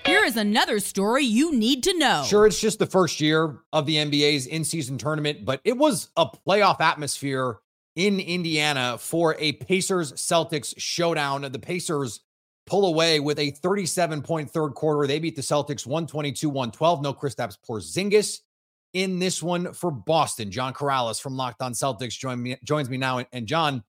Here 0.06 0.24
is 0.24 0.36
another 0.36 0.80
story 0.80 1.24
you 1.24 1.52
need 1.52 1.82
to 1.82 1.98
know. 1.98 2.24
Sure, 2.26 2.46
it's 2.46 2.60
just 2.60 2.78
the 2.78 2.86
first 2.86 3.20
year 3.20 3.58
of 3.72 3.84
the 3.84 3.96
NBA's 3.96 4.46
in 4.46 4.64
season 4.64 4.96
tournament, 4.96 5.44
but 5.44 5.60
it 5.64 5.76
was 5.76 6.08
a 6.16 6.26
playoff 6.26 6.80
atmosphere 6.80 7.58
in 7.94 8.20
Indiana 8.20 8.96
for 8.98 9.36
a 9.38 9.52
Pacers 9.52 10.12
Celtics 10.14 10.72
showdown. 10.78 11.42
The 11.42 11.58
Pacers 11.58 12.20
pull 12.64 12.86
away 12.86 13.18
with 13.18 13.38
a 13.38 13.50
37 13.50 14.22
point 14.22 14.50
third 14.50 14.70
quarter. 14.70 15.06
They 15.06 15.18
beat 15.18 15.36
the 15.36 15.42
Celtics 15.42 15.86
122 15.86 16.48
112. 16.48 17.02
No 17.02 17.12
Kristaps 17.12 17.56
Porzingis 17.68 18.40
in 18.92 19.18
this 19.18 19.42
one 19.42 19.72
for 19.72 19.90
Boston. 19.90 20.50
John 20.50 20.72
Karalis 20.72 21.20
from 21.20 21.36
Locked 21.36 21.60
On 21.60 21.72
Celtics 21.72 22.18
join 22.18 22.42
me, 22.42 22.56
joins 22.64 22.88
me 22.88 22.96
now. 22.96 23.24
And 23.32 23.46
John, 23.46 23.82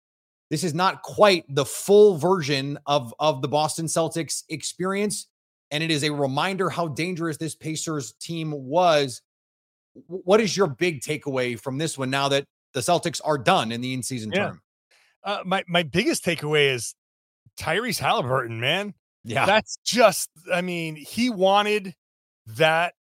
this 0.50 0.64
is 0.64 0.74
not 0.74 1.02
quite 1.04 1.46
the 1.50 1.66
full 1.66 2.18
version 2.18 2.78
of, 2.86 3.14
of 3.20 3.42
the 3.42 3.48
Boston 3.48 3.86
Celtics 3.86 4.44
experience. 4.50 5.28
And 5.72 5.84
it 5.84 5.92
is 5.92 6.04
a 6.04 6.12
reminder 6.12 6.70
how 6.70 6.88
dangerous 6.88 7.38
this 7.38 7.56
Pacers 7.56 8.14
team 8.14 8.52
was. 8.52 9.22
What 10.08 10.42
is 10.42 10.58
your 10.58 10.68
big 10.68 11.02
takeaway 11.02 11.60
from 11.60 11.78
this 11.78 11.98
one 11.98 12.10
now 12.10 12.30
that 12.30 12.46
the 12.74 12.80
Celtics 12.80 13.22
are 13.24 13.38
done 13.38 13.72
in 13.72 13.82
the 13.82 13.94
in 13.94 14.02
season 14.02 14.32
Yeah. 14.32 14.48
term? 14.48 14.62
Uh, 15.24 15.40
my 15.46 15.64
my 15.68 15.84
biggest 15.84 16.24
takeaway 16.26 16.74
is 16.74 16.96
Tyrese 17.60 18.00
Halliburton, 18.00 18.60
man. 18.60 18.94
Yeah. 19.24 19.46
That's 19.46 19.78
just, 19.84 20.30
I 20.52 20.62
mean, 20.62 20.96
he 20.96 21.30
wanted 21.30 21.94
that 22.48 22.94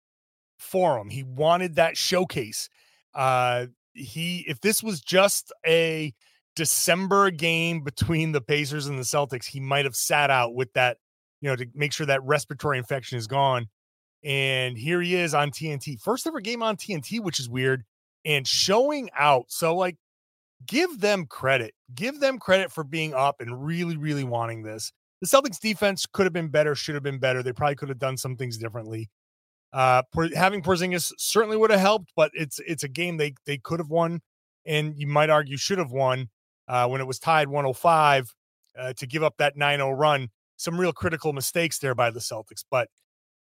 forum. 0.58 1.10
He 1.10 1.24
wanted 1.24 1.76
that 1.76 1.96
showcase. 1.96 2.68
Uh 3.14 3.68
he 3.94 4.44
if 4.48 4.60
this 4.62 4.84
was 4.84 5.00
just 5.00 5.52
a 5.66 6.14
December 6.58 7.30
game 7.30 7.82
between 7.82 8.32
the 8.32 8.42
Pacers 8.42 8.88
and 8.88 8.98
the 8.98 9.04
Celtics, 9.04 9.46
he 9.46 9.60
might 9.60 9.86
have 9.86 9.96
sat 9.96 10.32
out 10.32 10.56
with 10.56 10.74
that, 10.74 10.98
you 11.40 11.50
know, 11.50 11.56
to 11.56 11.68
make 11.76 11.94
sure 11.94 12.08
that 12.08 12.24
respiratory 12.24 12.80
infection 12.80 13.18
is 13.18 13.28
gone. 13.28 13.68
And 14.24 14.76
here 14.76 15.00
he 15.00 15.16
is 15.16 15.36
on 15.36 15.52
TNT. 15.52 16.02
First 16.02 16.26
ever 16.26 16.42
game 16.42 16.64
on 16.64 16.76
TNT, 16.76 17.22
which 17.22 17.40
is 17.40 17.48
weird, 17.48 17.84
and 18.26 18.46
showing 18.48 19.10
out. 19.16 19.46
So 19.50 19.76
like 19.76 19.98
give 20.66 21.00
them 21.00 21.28
credit. 21.28 21.76
Give 21.94 22.20
them 22.20 22.40
credit 22.40 22.72
for 22.72 22.84
being 22.84 23.14
up 23.14 23.40
and 23.40 23.64
really, 23.64 23.96
really 23.96 24.24
wanting 24.24 24.64
this. 24.64 24.92
The 25.22 25.28
Celtics 25.28 25.60
defense 25.60 26.08
could 26.12 26.26
have 26.26 26.34
been 26.34 26.50
better, 26.50 26.74
should 26.74 26.96
have 26.96 27.04
been 27.04 27.20
better. 27.20 27.44
They 27.44 27.54
probably 27.54 27.76
could 27.76 27.90
have 27.90 28.00
done 28.00 28.18
some 28.18 28.36
things 28.36 28.58
differently. 28.58 29.12
Uh, 29.74 30.02
having 30.34 30.64
Porzingis 30.64 31.14
certainly 31.20 31.56
would 31.56 31.70
have 31.70 31.80
helped, 31.80 32.12
but 32.16 32.32
it's 32.34 32.60
it's 32.66 32.84
a 32.84 32.88
game 32.88 33.18
they 33.18 33.36
they 33.46 33.60
could 33.60 33.80
have 33.80 33.90
won, 33.90 34.22
and 34.66 34.98
you 34.98 35.06
might 35.06 35.30
argue 35.30 35.58
should 35.58 35.78
have 35.78 35.92
won 35.92 36.30
uh, 36.68 36.88
when 36.88 37.02
it 37.02 37.08
was 37.08 37.20
tied 37.20 37.48
105 37.48 38.34
uh, 38.78 38.94
to 38.94 39.08
give 39.08 39.24
up 39.24 39.36
that 39.38 39.58
9-0 39.58 39.98
run. 39.98 40.30
Some 40.58 40.80
real 40.80 40.94
critical 40.94 41.34
mistakes 41.34 41.78
there 41.80 41.94
by 41.94 42.10
the 42.10 42.20
Celtics, 42.20 42.64
but 42.70 42.90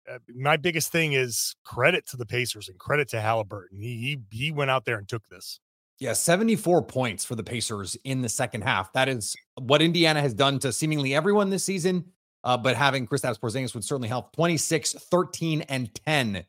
uh, 0.09 0.19
my 0.36 0.57
biggest 0.57 0.91
thing 0.91 1.13
is 1.13 1.55
credit 1.63 2.05
to 2.07 2.17
the 2.17 2.25
Pacers 2.25 2.69
and 2.69 2.77
credit 2.77 3.09
to 3.09 3.21
Halliburton. 3.21 3.81
He 3.81 4.19
he, 4.31 4.45
he 4.45 4.51
went 4.51 4.71
out 4.71 4.86
there 4.86 4.97
and 4.97 5.07
took 5.07 5.27
this. 5.29 5.59
Yeah, 6.00 6.13
74 6.13 6.83
points 6.83 7.25
for 7.25 7.36
the 7.36 7.43
Pacers 7.43 7.97
in 8.03 8.21
the 8.21 8.29
second 8.29 8.62
half. 8.63 8.93
That 8.93 9.09
is 9.09 9.36
what 9.55 9.81
Indiana 9.81 10.21
has 10.21 10.33
done 10.33 10.59
to 10.59 10.71
seemingly 10.71 11.15
everyone 11.15 11.50
this 11.50 11.63
season. 11.63 12.05
Uh, 12.43 12.55
but 12.55 12.75
having 12.75 13.07
Kristaps 13.07 13.39
Porzingis 13.39 13.74
would 13.74 13.83
certainly 13.83 14.07
help. 14.07 14.31
26, 14.33 14.93
13, 14.93 15.63
and 15.63 15.93
10 16.05 16.45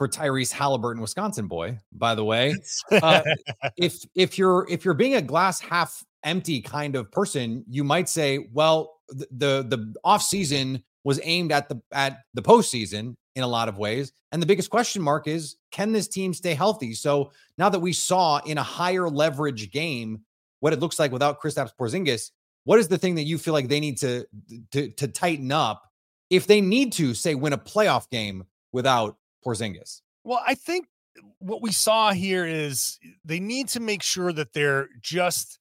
for 0.00 0.08
Tyrese 0.08 0.50
Halliburton, 0.50 1.02
Wisconsin 1.02 1.46
boy. 1.46 1.78
By 1.92 2.14
the 2.14 2.24
way, 2.24 2.54
uh, 2.90 3.20
if 3.76 4.02
if 4.14 4.38
you're 4.38 4.66
if 4.70 4.82
you're 4.82 4.94
being 4.94 5.16
a 5.16 5.20
glass 5.20 5.60
half 5.60 6.02
empty 6.24 6.62
kind 6.62 6.96
of 6.96 7.12
person, 7.12 7.66
you 7.68 7.84
might 7.84 8.08
say, 8.08 8.48
well, 8.54 8.94
the 9.10 9.26
the, 9.30 9.76
the 9.76 9.94
off 10.02 10.22
season 10.22 10.82
was 11.04 11.20
aimed 11.22 11.52
at 11.52 11.68
the 11.68 11.82
at 11.92 12.20
the 12.32 12.40
postseason 12.40 13.14
in 13.36 13.42
a 13.42 13.46
lot 13.46 13.68
of 13.68 13.76
ways, 13.76 14.10
and 14.32 14.40
the 14.40 14.46
biggest 14.46 14.70
question 14.70 15.02
mark 15.02 15.28
is, 15.28 15.56
can 15.70 15.92
this 15.92 16.08
team 16.08 16.32
stay 16.32 16.54
healthy? 16.54 16.94
So 16.94 17.30
now 17.58 17.68
that 17.68 17.80
we 17.80 17.92
saw 17.92 18.38
in 18.46 18.56
a 18.56 18.62
higher 18.62 19.06
leverage 19.06 19.70
game 19.70 20.22
what 20.60 20.72
it 20.72 20.80
looks 20.80 20.98
like 20.98 21.12
without 21.12 21.42
Kristaps 21.42 21.72
Porzingis, 21.78 22.30
what 22.64 22.78
is 22.78 22.88
the 22.88 22.96
thing 22.96 23.16
that 23.16 23.24
you 23.24 23.36
feel 23.36 23.52
like 23.52 23.68
they 23.68 23.80
need 23.80 23.98
to 23.98 24.24
to 24.72 24.88
to 24.92 25.08
tighten 25.08 25.52
up 25.52 25.82
if 26.30 26.46
they 26.46 26.62
need 26.62 26.94
to 26.94 27.12
say 27.12 27.34
win 27.34 27.52
a 27.52 27.58
playoff 27.58 28.08
game 28.08 28.44
without 28.72 29.16
Porzingis? 29.44 30.02
Well, 30.24 30.40
I 30.46 30.54
think 30.54 30.86
what 31.38 31.62
we 31.62 31.72
saw 31.72 32.12
here 32.12 32.46
is 32.46 32.98
they 33.24 33.40
need 33.40 33.68
to 33.68 33.80
make 33.80 34.02
sure 34.02 34.32
that 34.32 34.52
they're 34.52 34.88
just 35.00 35.58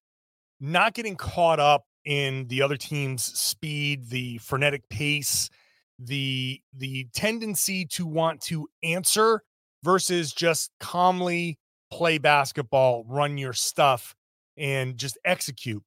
not 0.60 0.94
getting 0.94 1.16
caught 1.16 1.60
up 1.60 1.86
in 2.06 2.48
the 2.48 2.62
other 2.62 2.78
team's 2.78 3.24
speed, 3.24 4.10
the 4.10 4.38
frenetic 4.40 4.88
pace, 4.90 5.50
the 5.98 6.62
the 6.76 7.08
tendency 7.14 7.86
to 7.86 8.06
want 8.06 8.42
to 8.42 8.68
answer 8.84 9.42
versus 9.84 10.32
just 10.32 10.72
calmly 10.80 11.58
play 11.92 12.18
basketball, 12.18 13.04
run 13.08 13.38
your 13.38 13.54
stuff, 13.54 14.16
and 14.58 14.98
just 14.98 15.18
execute. 15.26 15.84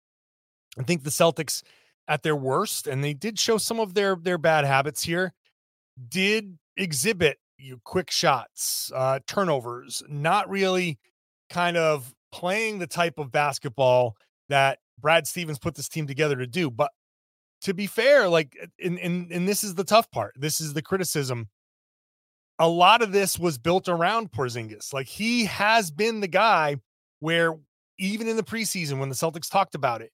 I 0.78 0.82
think 0.82 1.04
the 1.04 1.10
Celtics 1.10 1.62
at 2.08 2.22
their 2.22 2.36
worst, 2.36 2.86
and 2.86 3.02
they 3.02 3.14
did 3.14 3.38
show 3.38 3.58
some 3.58 3.80
of 3.80 3.94
their 3.94 4.16
their 4.16 4.38
bad 4.38 4.64
habits 4.64 5.02
here, 5.02 5.32
did 6.08 6.58
exhibit 6.76 7.38
you 7.58 7.80
quick 7.84 8.10
shots, 8.10 8.90
uh, 8.94 9.20
turnovers, 9.26 10.02
not 10.08 10.48
really 10.48 10.98
kind 11.50 11.76
of 11.76 12.14
playing 12.32 12.78
the 12.78 12.86
type 12.86 13.18
of 13.18 13.30
basketball 13.30 14.16
that 14.48 14.78
Brad 15.00 15.26
Stevens 15.26 15.58
put 15.58 15.74
this 15.74 15.88
team 15.88 16.06
together 16.06 16.36
to 16.36 16.46
do. 16.46 16.70
But 16.70 16.90
to 17.62 17.74
be 17.74 17.86
fair, 17.86 18.28
like, 18.28 18.56
and, 18.82 18.98
and, 18.98 19.30
and 19.30 19.46
this 19.46 19.62
is 19.62 19.74
the 19.74 19.84
tough 19.84 20.10
part. 20.10 20.34
This 20.36 20.60
is 20.60 20.74
the 20.74 20.82
criticism. 20.82 21.48
A 22.58 22.68
lot 22.68 23.02
of 23.02 23.12
this 23.12 23.38
was 23.38 23.58
built 23.58 23.88
around 23.88 24.32
Porzingis. 24.32 24.92
Like, 24.92 25.06
he 25.06 25.44
has 25.46 25.90
been 25.90 26.20
the 26.20 26.28
guy 26.28 26.76
where 27.20 27.54
even 27.98 28.28
in 28.28 28.36
the 28.36 28.42
preseason, 28.42 28.98
when 28.98 29.08
the 29.08 29.14
Celtics 29.14 29.50
talked 29.50 29.74
about 29.74 30.02
it, 30.02 30.10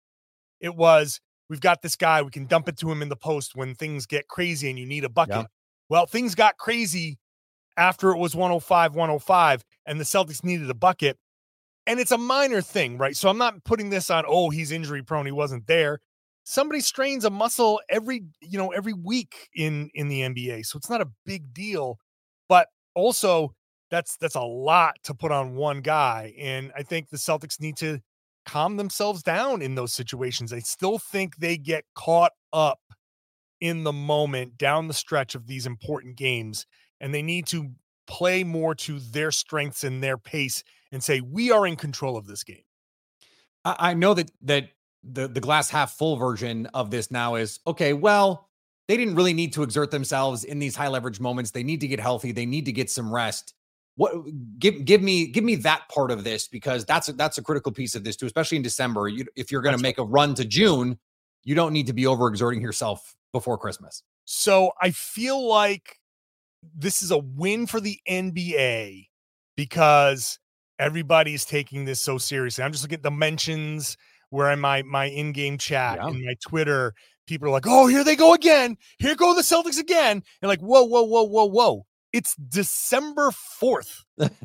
it 0.61 0.75
was, 0.75 1.21
we've 1.49 1.61
got 1.61 1.83
this 1.83 1.97
guy, 1.97 2.21
we 2.23 2.31
can 2.31 2.47
dump 2.47 2.69
it 2.69 2.77
to 2.79 2.91
him 2.91 3.01
in 3.01 3.09
the 3.09 3.17
post 3.17 3.57
when 3.57 3.75
things 3.75 4.07
get 4.07 4.29
crazy 4.29 4.69
and 4.69 4.79
you 4.79 4.87
need 4.87 5.05
a 5.05 5.09
bucket. 5.09 5.47
Well, 5.89 6.07
things 6.07 6.35
got 6.35 6.59
crazy 6.59 7.19
after 7.79 8.11
it 8.11 8.19
was 8.19 8.35
105, 8.35 8.95
105, 8.95 9.65
and 9.87 9.99
the 9.99 10.05
Celtics 10.05 10.45
needed 10.45 10.69
a 10.69 10.75
bucket. 10.75 11.17
And 11.87 11.99
it's 11.99 12.13
a 12.13 12.19
minor 12.19 12.61
thing, 12.61 12.99
right? 12.99 13.17
So 13.17 13.31
I'm 13.31 13.39
not 13.39 13.65
putting 13.65 13.89
this 13.89 14.11
on, 14.11 14.25
oh, 14.27 14.51
he's 14.51 14.73
injury 14.73 15.03
prone, 15.03 15.25
he 15.25 15.33
wasn't 15.33 15.67
there. 15.67 16.01
Somebody 16.45 16.81
strains 16.81 17.25
a 17.25 17.31
muscle 17.31 17.81
every, 17.89 18.25
you 18.43 18.59
know, 18.59 18.71
every 18.71 18.93
week 18.93 19.49
in 19.55 19.91
in 19.95 20.09
the 20.09 20.23
NBA. 20.23 20.67
So 20.67 20.77
it's 20.77 20.91
not 20.91 21.01
a 21.01 21.09
big 21.25 21.55
deal. 21.55 21.99
But 22.49 22.69
also 22.95 23.55
that's 23.91 24.17
that's 24.17 24.35
a 24.35 24.41
lot 24.41 24.97
to 25.05 25.15
put 25.15 25.31
on 25.31 25.57
one 25.57 25.81
guy. 25.81 26.35
And 26.39 26.73
I 26.75 26.83
think 26.83 27.09
the 27.09 27.17
Celtics 27.17 27.61
need 27.61 27.77
to 27.79 28.01
calm 28.47 28.77
themselves 28.77 29.23
down 29.23 29.61
in 29.61 29.75
those 29.75 29.93
situations. 29.93 30.53
I 30.53 30.61
still 30.61 30.99
think 30.99 31.37
they 31.37 31.59
get 31.59 31.85
caught 31.95 32.33
up 32.53 32.81
in 33.61 33.85
the 33.85 33.93
moment 33.93 34.57
down 34.57 34.89
the 34.89 34.95
stretch 34.95 35.35
of 35.35 35.47
these 35.47 35.67
important 35.67 36.17
games 36.17 36.67
and 37.01 37.15
they 37.15 37.23
need 37.23 37.47
to 37.47 37.71
play 38.07 38.43
more 38.43 38.75
to 38.75 38.99
their 38.99 39.31
strengths 39.31 39.85
and 39.85 40.03
their 40.03 40.19
pace 40.19 40.65
and 40.93 41.03
say 41.03 41.21
we 41.21 41.51
are 41.51 41.67
in 41.67 41.77
control 41.77 42.17
of 42.17 42.27
this 42.27 42.43
game. 42.43 42.63
I 43.65 43.95
know 43.95 44.15
that 44.15 44.31
that 44.43 44.71
the 45.03 45.29
the 45.29 45.41
glass 45.41 45.69
half 45.69 45.93
full 45.93 46.17
version 46.17 46.67
of 46.75 46.91
this 46.91 47.11
now 47.11 47.35
is 47.35 47.61
okay. 47.67 47.93
Well, 47.93 48.49
they 48.89 48.97
didn't 48.97 49.15
really 49.15 49.35
need 49.35 49.53
to 49.55 49.63
exert 49.63 49.91
themselves 49.91 50.45
in 50.45 50.59
these 50.59 50.75
high 50.75 50.89
leverage 50.89 51.21
moments. 51.21 51.51
They 51.51 51.63
need 51.63 51.81
to 51.83 51.89
get 51.89 52.01
healthy. 52.01 52.33
They 52.33 52.47
need 52.47 52.65
to 52.65 52.73
get 52.73 52.91
some 52.91 53.13
rest. 53.13 53.55
What 53.97 54.13
give 54.59 54.85
give 54.85 55.03
me 55.03 55.27
give 55.27 55.45
me 55.45 55.57
that 55.57 55.89
part 55.89 56.11
of 56.11 56.25
this 56.25 56.49
because 56.49 56.85
that's 56.85 57.09
a, 57.09 57.13
that's 57.13 57.37
a 57.37 57.43
critical 57.43 57.73
piece 57.73 57.95
of 57.95 58.05
this 58.05 58.17
too, 58.17 58.27
especially 58.27 58.57
in 58.57 58.63
December. 58.63 59.09
You, 59.09 59.27
if 59.37 59.53
you're 59.53 59.63
going 59.63 59.77
to 59.77 59.83
make 59.83 59.99
a 59.99 60.05
run 60.05 60.35
to 60.37 60.45
June, 60.45 60.99
you 61.45 61.55
don't 61.55 61.73
need 61.73 61.89
to 61.89 61.93
be 61.93 62.05
overexerting 62.05 62.63
yourself 62.63 63.17
before 63.33 63.59
Christmas. 63.59 64.03
So 64.25 64.73
I 64.81 64.91
feel 64.93 65.47
like 65.47 65.99
this 66.63 67.03
is 67.03 67.11
a 67.11 67.19
win 67.19 67.67
for 67.67 67.81
the 67.81 67.99
NBA 68.09 69.07
because 69.57 70.39
everybody's 70.79 71.45
taking 71.45 71.85
this 71.85 72.01
so 72.01 72.19
seriously. 72.19 72.65
I'm 72.65 72.73
just 72.73 72.85
looking 72.85 72.97
at 72.97 73.03
the 73.03 73.11
mentions 73.11 73.97
where 74.31 74.51
in 74.51 74.61
my 74.61 74.83
my 74.83 75.07
in-game 75.07 75.59
chat 75.59 75.99
yeah. 76.01 76.09
and 76.09 76.25
my 76.25 76.35
Twitter, 76.47 76.95
people 77.27 77.49
are 77.49 77.53
like, 77.53 77.67
"Oh, 77.67 77.87
here 77.87 78.05
they 78.05 78.17
go 78.17 78.35
again. 78.35 78.77
Here 78.99 79.15
go 79.15 79.35
the 79.35 79.43
Celtics 79.43 79.79
again." 79.79 80.23
And 80.43 80.49
like, 80.49 80.61
"Whoa, 80.61 80.85
whoa, 80.85 81.03
whoa, 81.03 81.25
whoa, 81.25 81.47
whoa." 81.47 81.87
It's 82.13 82.35
December 82.37 83.31
4th. 83.61 84.05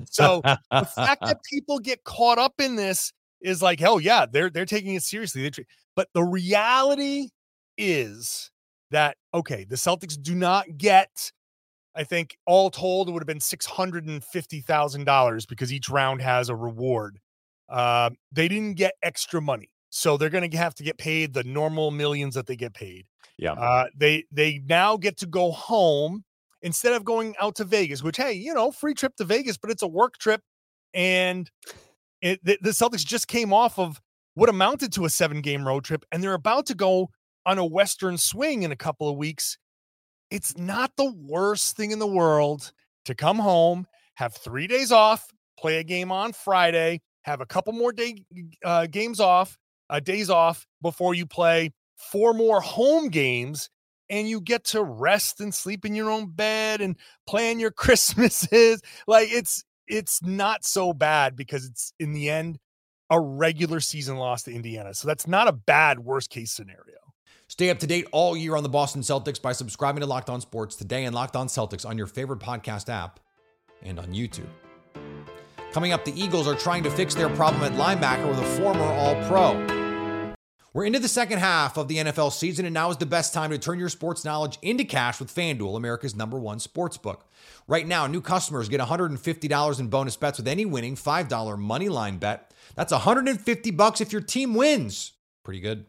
So 0.10 0.42
the 0.44 0.86
fact 0.96 1.22
that 1.22 1.40
people 1.50 1.80
get 1.80 2.04
caught 2.04 2.38
up 2.38 2.56
in 2.60 2.76
this 2.76 3.14
is 3.42 3.62
like, 3.62 3.80
hell 3.80 4.00
yeah, 4.00 4.26
they're 4.30 4.50
they're 4.50 4.66
taking 4.66 4.96
it 4.96 5.04
seriously. 5.04 5.50
But 5.96 6.10
the 6.14 6.24
reality 6.24 7.30
is 7.78 8.52
that 8.92 9.18
okay, 9.34 9.66
the 9.66 9.76
Celtics 9.76 10.22
do 10.22 10.36
not 10.36 10.78
get 10.78 11.32
I 11.96 12.04
think 12.04 12.38
all 12.46 12.70
told, 12.70 13.08
it 13.08 13.12
would 13.12 13.22
have 13.22 13.28
been 13.28 13.40
six 13.40 13.66
hundred 13.66 14.06
and 14.06 14.24
fifty 14.24 14.62
thousand 14.62 15.06
dollars 15.06 15.46
because 15.46 15.72
each 15.72 15.90
round 15.90 16.22
has 16.22 16.50
a 16.50 16.56
reward. 16.56 17.20
Uh, 17.70 18.12
they 18.32 18.48
didn't 18.48 18.76
get 18.76 18.94
extra 19.02 19.42
money, 19.42 19.70
so 19.90 20.18
they're 20.18 20.30
going 20.30 20.50
to 20.50 20.58
have 20.58 20.76
to 20.76 20.84
get 20.84 20.98
paid 20.98 21.34
the 21.34 21.44
normal 21.44 21.92
millions 21.92 22.36
that 22.36 22.48
they 22.48 22.56
get 22.56 22.74
paid. 22.74 23.06
Yeah. 23.38 23.54
Uh, 23.54 23.88
they 23.96 24.26
they 24.32 24.62
now 24.66 24.98
get 24.98 25.18
to 25.18 25.26
go 25.26 25.52
home 25.52 26.24
instead 26.62 26.94
of 26.94 27.04
going 27.04 27.36
out 27.40 27.56
to 27.56 27.64
Vegas, 27.64 28.02
which 28.02 28.18
hey, 28.18 28.34
you 28.34 28.54
know, 28.54 28.72
free 28.72 28.94
trip 28.94 29.16
to 29.18 29.26
Vegas, 29.26 29.58
but 29.58 29.70
it's 29.70 29.84
a 29.84 29.88
work 29.88 30.18
trip, 30.18 30.42
and 30.94 31.50
it, 32.22 32.44
the, 32.44 32.58
the 32.62 32.70
Celtics 32.72 33.06
just 33.06 33.28
came 33.28 33.54
off 33.54 33.78
of 33.78 34.02
what 34.36 34.50
amounted 34.50 34.92
to 34.94 35.06
a 35.06 35.10
seven 35.10 35.42
game 35.42 35.68
road 35.68 35.84
trip, 35.84 36.06
and 36.12 36.24
they're 36.24 36.34
about 36.34 36.66
to 36.68 36.76
go 36.76 37.10
on 37.46 37.58
a 37.58 37.66
Western 37.66 38.18
swing 38.18 38.64
in 38.64 38.72
a 38.72 38.76
couple 38.76 39.10
of 39.10 39.18
weeks 39.18 39.58
it's 40.34 40.58
not 40.58 40.92
the 40.98 41.14
worst 41.14 41.78
thing 41.78 41.92
in 41.92 42.00
the 42.00 42.08
world 42.08 42.72
to 43.06 43.14
come 43.14 43.38
home, 43.38 43.86
have 44.16 44.34
three 44.34 44.66
days 44.66 44.92
off, 44.92 45.28
play 45.60 45.78
a 45.78 45.84
game 45.84 46.12
on 46.12 46.34
Friday, 46.34 47.02
have 47.22 47.40
a 47.40 47.46
couple 47.46 47.72
more 47.72 47.94
day 47.94 48.26
uh, 48.66 48.88
games 48.88 49.20
off, 49.20 49.60
uh, 49.92 50.00
days 50.00 50.32
off 50.32 50.66
before 50.82 51.14
you 51.14 51.28
play 51.28 51.72
four 51.98 52.34
more 52.34 52.60
home 52.62 53.10
games, 53.10 53.70
and 54.10 54.28
you 54.28 54.42
get 54.42 54.64
to 54.64 54.82
rest 54.82 55.40
and 55.40 55.54
sleep 55.54 55.86
in 55.86 55.94
your 55.94 56.10
own 56.10 56.32
bed 56.32 56.82
and 56.82 56.98
plan 57.28 57.60
your 57.60 57.72
Christmases. 57.84 58.82
like 59.06 59.28
it's 59.32 59.64
it's 59.88 60.24
not 60.24 60.66
so 60.66 60.94
bad 60.94 61.36
because 61.36 61.64
it's 61.68 61.94
in 62.00 62.14
the 62.14 62.32
end 62.32 62.58
a 63.12 63.20
regular 63.20 63.80
season 63.80 64.18
loss 64.18 64.42
to 64.44 64.52
Indiana. 64.52 64.96
So 64.96 65.08
that's 65.08 65.28
not 65.28 65.48
a 65.48 65.52
bad 65.54 66.00
worst 66.00 66.32
case 66.32 66.52
scenario. 66.52 67.03
Stay 67.48 67.70
up 67.70 67.80
to 67.80 67.88
date 67.88 68.08
all 68.12 68.36
year 68.36 68.56
on 68.56 68.64
the 68.64 68.70
Boston 68.70 69.02
Celtics 69.02 69.42
by 69.42 69.52
subscribing 69.52 70.02
to 70.02 70.08
Locked 70.08 70.30
On 70.30 70.42
Sports 70.42 70.76
today 70.76 71.06
and 71.06 71.14
Locked 71.14 71.36
On 71.36 71.48
Celtics 71.48 71.88
on 71.88 71.98
your 71.98 72.08
favorite 72.08 72.40
podcast 72.40 72.90
app 72.90 73.20
and 73.82 74.00
on 74.00 74.08
YouTube. 74.08 74.48
Coming 75.72 75.92
up, 75.92 76.06
the 76.06 76.20
Eagles 76.20 76.48
are 76.48 76.56
trying 76.56 76.84
to 76.84 76.92
fix 76.92 77.16
their 77.16 77.30
problem 77.30 77.64
at 77.64 77.74
linebacker 77.74 78.28
with 78.28 78.40
a 78.40 78.46
former 78.62 78.84
All 78.84 79.16
Pro. 79.28 80.34
We're 80.74 80.86
into 80.86 80.98
the 80.98 81.08
second 81.08 81.38
half 81.38 81.78
of 81.78 81.88
the 81.88 81.98
NFL 81.98 82.32
season, 82.32 82.66
and 82.66 82.74
now 82.74 82.90
is 82.90 82.98
the 82.98 83.06
best 83.06 83.32
time 83.32 83.52
to 83.52 83.60
turn 83.60 83.78
your 83.78 83.90
sports 83.90 84.26
knowledge 84.26 84.58
into 84.64 84.84
cash 84.84 85.20
with 85.20 85.34
FanDuel, 85.34 85.78
America's 85.78 86.16
number 86.16 86.40
one 86.40 86.60
sports 86.60 86.98
book. 86.98 87.30
Right 87.68 87.86
now, 87.86 88.08
new 88.08 88.22
customers 88.22 88.70
get 88.70 88.82
$150 88.82 89.80
in 89.80 89.88
bonus 89.90 90.16
bets 90.16 90.40
with 90.40 90.48
any 90.48 90.66
winning 90.66 90.96
$5 90.96 91.60
money 91.60 91.90
line 91.90 92.18
bet. 92.18 92.52
That's 92.76 92.92
150 92.92 93.70
bucks 93.72 94.02
if 94.02 94.12
your 94.12 94.22
team 94.22 94.56
wins. 94.56 95.14
Pretty 95.44 95.60
good. 95.60 95.86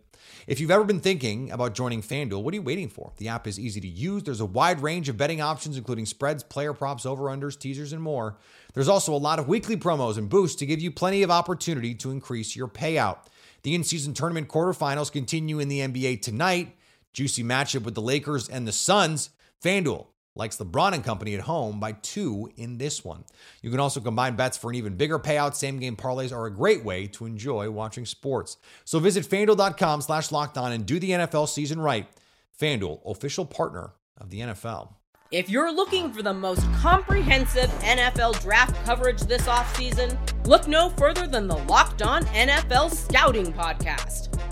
If 0.46 0.60
you've 0.60 0.70
ever 0.70 0.84
been 0.84 1.00
thinking 1.00 1.50
about 1.50 1.74
joining 1.74 2.02
FanDuel, 2.02 2.42
what 2.42 2.52
are 2.52 2.56
you 2.56 2.62
waiting 2.62 2.88
for? 2.88 3.12
The 3.16 3.28
app 3.28 3.46
is 3.46 3.58
easy 3.58 3.80
to 3.80 3.88
use. 3.88 4.22
There's 4.22 4.40
a 4.40 4.46
wide 4.46 4.80
range 4.80 5.08
of 5.08 5.16
betting 5.16 5.40
options, 5.40 5.76
including 5.76 6.06
spreads, 6.06 6.42
player 6.42 6.72
props, 6.72 7.06
over-unders, 7.06 7.58
teasers, 7.58 7.92
and 7.92 8.02
more. 8.02 8.36
There's 8.74 8.88
also 8.88 9.14
a 9.14 9.16
lot 9.16 9.38
of 9.38 9.48
weekly 9.48 9.76
promos 9.76 10.18
and 10.18 10.28
boosts 10.28 10.56
to 10.56 10.66
give 10.66 10.80
you 10.80 10.90
plenty 10.90 11.22
of 11.22 11.30
opportunity 11.30 11.94
to 11.96 12.10
increase 12.10 12.56
your 12.56 12.68
payout. 12.68 13.18
The 13.62 13.74
in-season 13.74 14.14
tournament 14.14 14.48
quarterfinals 14.48 15.10
continue 15.10 15.58
in 15.58 15.68
the 15.68 15.80
NBA 15.80 16.22
tonight. 16.22 16.76
Juicy 17.12 17.44
matchup 17.44 17.84
with 17.84 17.94
the 17.94 18.02
Lakers 18.02 18.48
and 18.48 18.68
the 18.68 18.72
Suns. 18.72 19.30
FanDuel 19.62 20.06
likes 20.36 20.56
LeBron 20.56 20.92
and 20.92 21.04
company 21.04 21.34
at 21.34 21.42
home 21.42 21.78
by 21.78 21.92
two 21.92 22.50
in 22.56 22.78
this 22.78 23.04
one. 23.04 23.24
You 23.62 23.70
can 23.70 23.80
also 23.80 24.00
combine 24.00 24.36
bets 24.36 24.56
for 24.56 24.70
an 24.70 24.76
even 24.76 24.96
bigger 24.96 25.18
payout. 25.18 25.54
Same 25.54 25.78
game 25.78 25.96
parlays 25.96 26.32
are 26.32 26.46
a 26.46 26.54
great 26.54 26.84
way 26.84 27.06
to 27.08 27.26
enjoy 27.26 27.70
watching 27.70 28.04
sports. 28.06 28.56
So 28.84 28.98
visit 28.98 29.24
fanduel.com 29.24 30.00
slash 30.02 30.32
locked 30.32 30.58
on 30.58 30.72
and 30.72 30.84
do 30.84 30.98
the 30.98 31.10
NFL 31.10 31.48
season 31.48 31.80
right. 31.80 32.08
FanDuel, 32.60 33.00
official 33.04 33.44
partner 33.44 33.92
of 34.18 34.30
the 34.30 34.40
NFL. 34.40 34.94
If 35.30 35.50
you're 35.50 35.72
looking 35.72 36.12
for 36.12 36.22
the 36.22 36.34
most 36.34 36.62
comprehensive 36.74 37.68
NFL 37.80 38.40
draft 38.40 38.84
coverage 38.84 39.20
this 39.22 39.42
offseason, 39.42 40.16
look 40.46 40.68
no 40.68 40.90
further 40.90 41.26
than 41.26 41.48
the 41.48 41.56
Locked 41.56 42.02
On 42.02 42.24
NFL 42.26 42.94
Scouting 42.94 43.52
Podcast. 43.52 44.33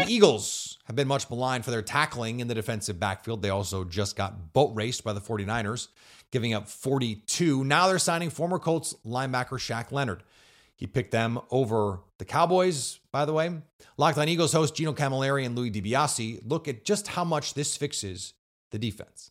The 0.00 0.06
Eagles 0.08 0.78
have 0.84 0.96
been 0.96 1.08
much 1.08 1.30
maligned 1.30 1.64
for 1.64 1.70
their 1.70 1.82
tackling 1.82 2.40
in 2.40 2.48
the 2.48 2.54
defensive 2.54 3.00
backfield. 3.00 3.40
They 3.42 3.50
also 3.50 3.84
just 3.84 4.16
got 4.16 4.52
boat 4.52 4.72
raced 4.74 5.02
by 5.02 5.12
the 5.12 5.20
49ers, 5.20 5.88
giving 6.30 6.52
up 6.52 6.68
42. 6.68 7.64
Now 7.64 7.88
they're 7.88 7.98
signing 7.98 8.30
former 8.30 8.58
Colts 8.58 8.94
linebacker 9.06 9.58
Shaq 9.58 9.92
Leonard. 9.92 10.22
He 10.76 10.86
picked 10.86 11.12
them 11.12 11.40
over 11.50 12.00
the 12.18 12.24
Cowboys, 12.24 12.98
by 13.12 13.24
the 13.24 13.32
way. 13.32 13.50
Locked 13.96 14.18
on 14.18 14.28
Eagles 14.28 14.52
host 14.52 14.74
Gino 14.74 14.92
Camilleri 14.92 15.46
and 15.46 15.56
Louis 15.56 15.70
DiBiase 15.70 16.42
look 16.44 16.68
at 16.68 16.84
just 16.84 17.08
how 17.08 17.24
much 17.24 17.54
this 17.54 17.76
fixes 17.76 18.34
the 18.72 18.78
defense. 18.78 19.30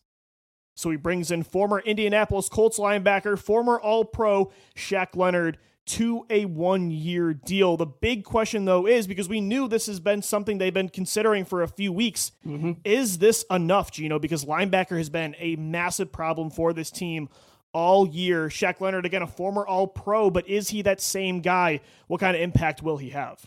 So 0.76 0.90
he 0.90 0.98
brings 0.98 1.30
in 1.30 1.44
former 1.44 1.80
Indianapolis 1.82 2.50
Colts 2.50 2.80
linebacker, 2.80 3.38
former 3.38 3.80
All 3.80 4.06
Pro 4.06 4.52
Shaq 4.76 5.16
Leonard 5.16 5.60
to 5.86 6.26
a 6.30 6.46
one 6.46 6.92
year 6.92 7.34
deal. 7.34 7.78
The 7.78 7.86
big 7.86 8.24
question, 8.24 8.66
though, 8.66 8.88
is 8.88 9.08
because 9.08 9.28
we 9.28 9.42
knew 9.42 9.68
this 9.68 9.88
has 9.88 10.00
been 10.00 10.22
something 10.22 10.58
they've 10.58 10.74
been 10.74 10.90
considering 10.90 11.46
for 11.46 11.62
a 11.62 11.68
few 11.68 11.92
weeks. 11.92 12.32
Mm-hmm. 12.46 12.74
Is 12.84 13.18
this 13.18 13.46
enough, 13.52 13.92
Gino? 13.92 14.20
Because 14.20 14.46
linebacker 14.46 14.98
has 14.98 15.10
been 15.10 15.36
a 15.40 15.56
massive 15.58 16.12
problem 16.12 16.50
for 16.50 16.74
this 16.74 16.90
team 16.90 17.30
all 17.74 18.08
year. 18.08 18.48
Shaq 18.48 18.80
Leonard, 18.80 19.06
again, 19.06 19.24
a 19.24 19.28
former 19.28 19.66
All 19.66 19.88
Pro, 19.88 20.30
but 20.30 20.48
is 20.48 20.70
he 20.70 20.84
that 20.84 21.02
same 21.02 21.42
guy? 21.42 21.82
What 22.08 22.22
kind 22.22 22.36
of 22.36 22.42
impact 22.42 22.82
will 22.82 22.98
he 22.98 23.10
have? 23.10 23.46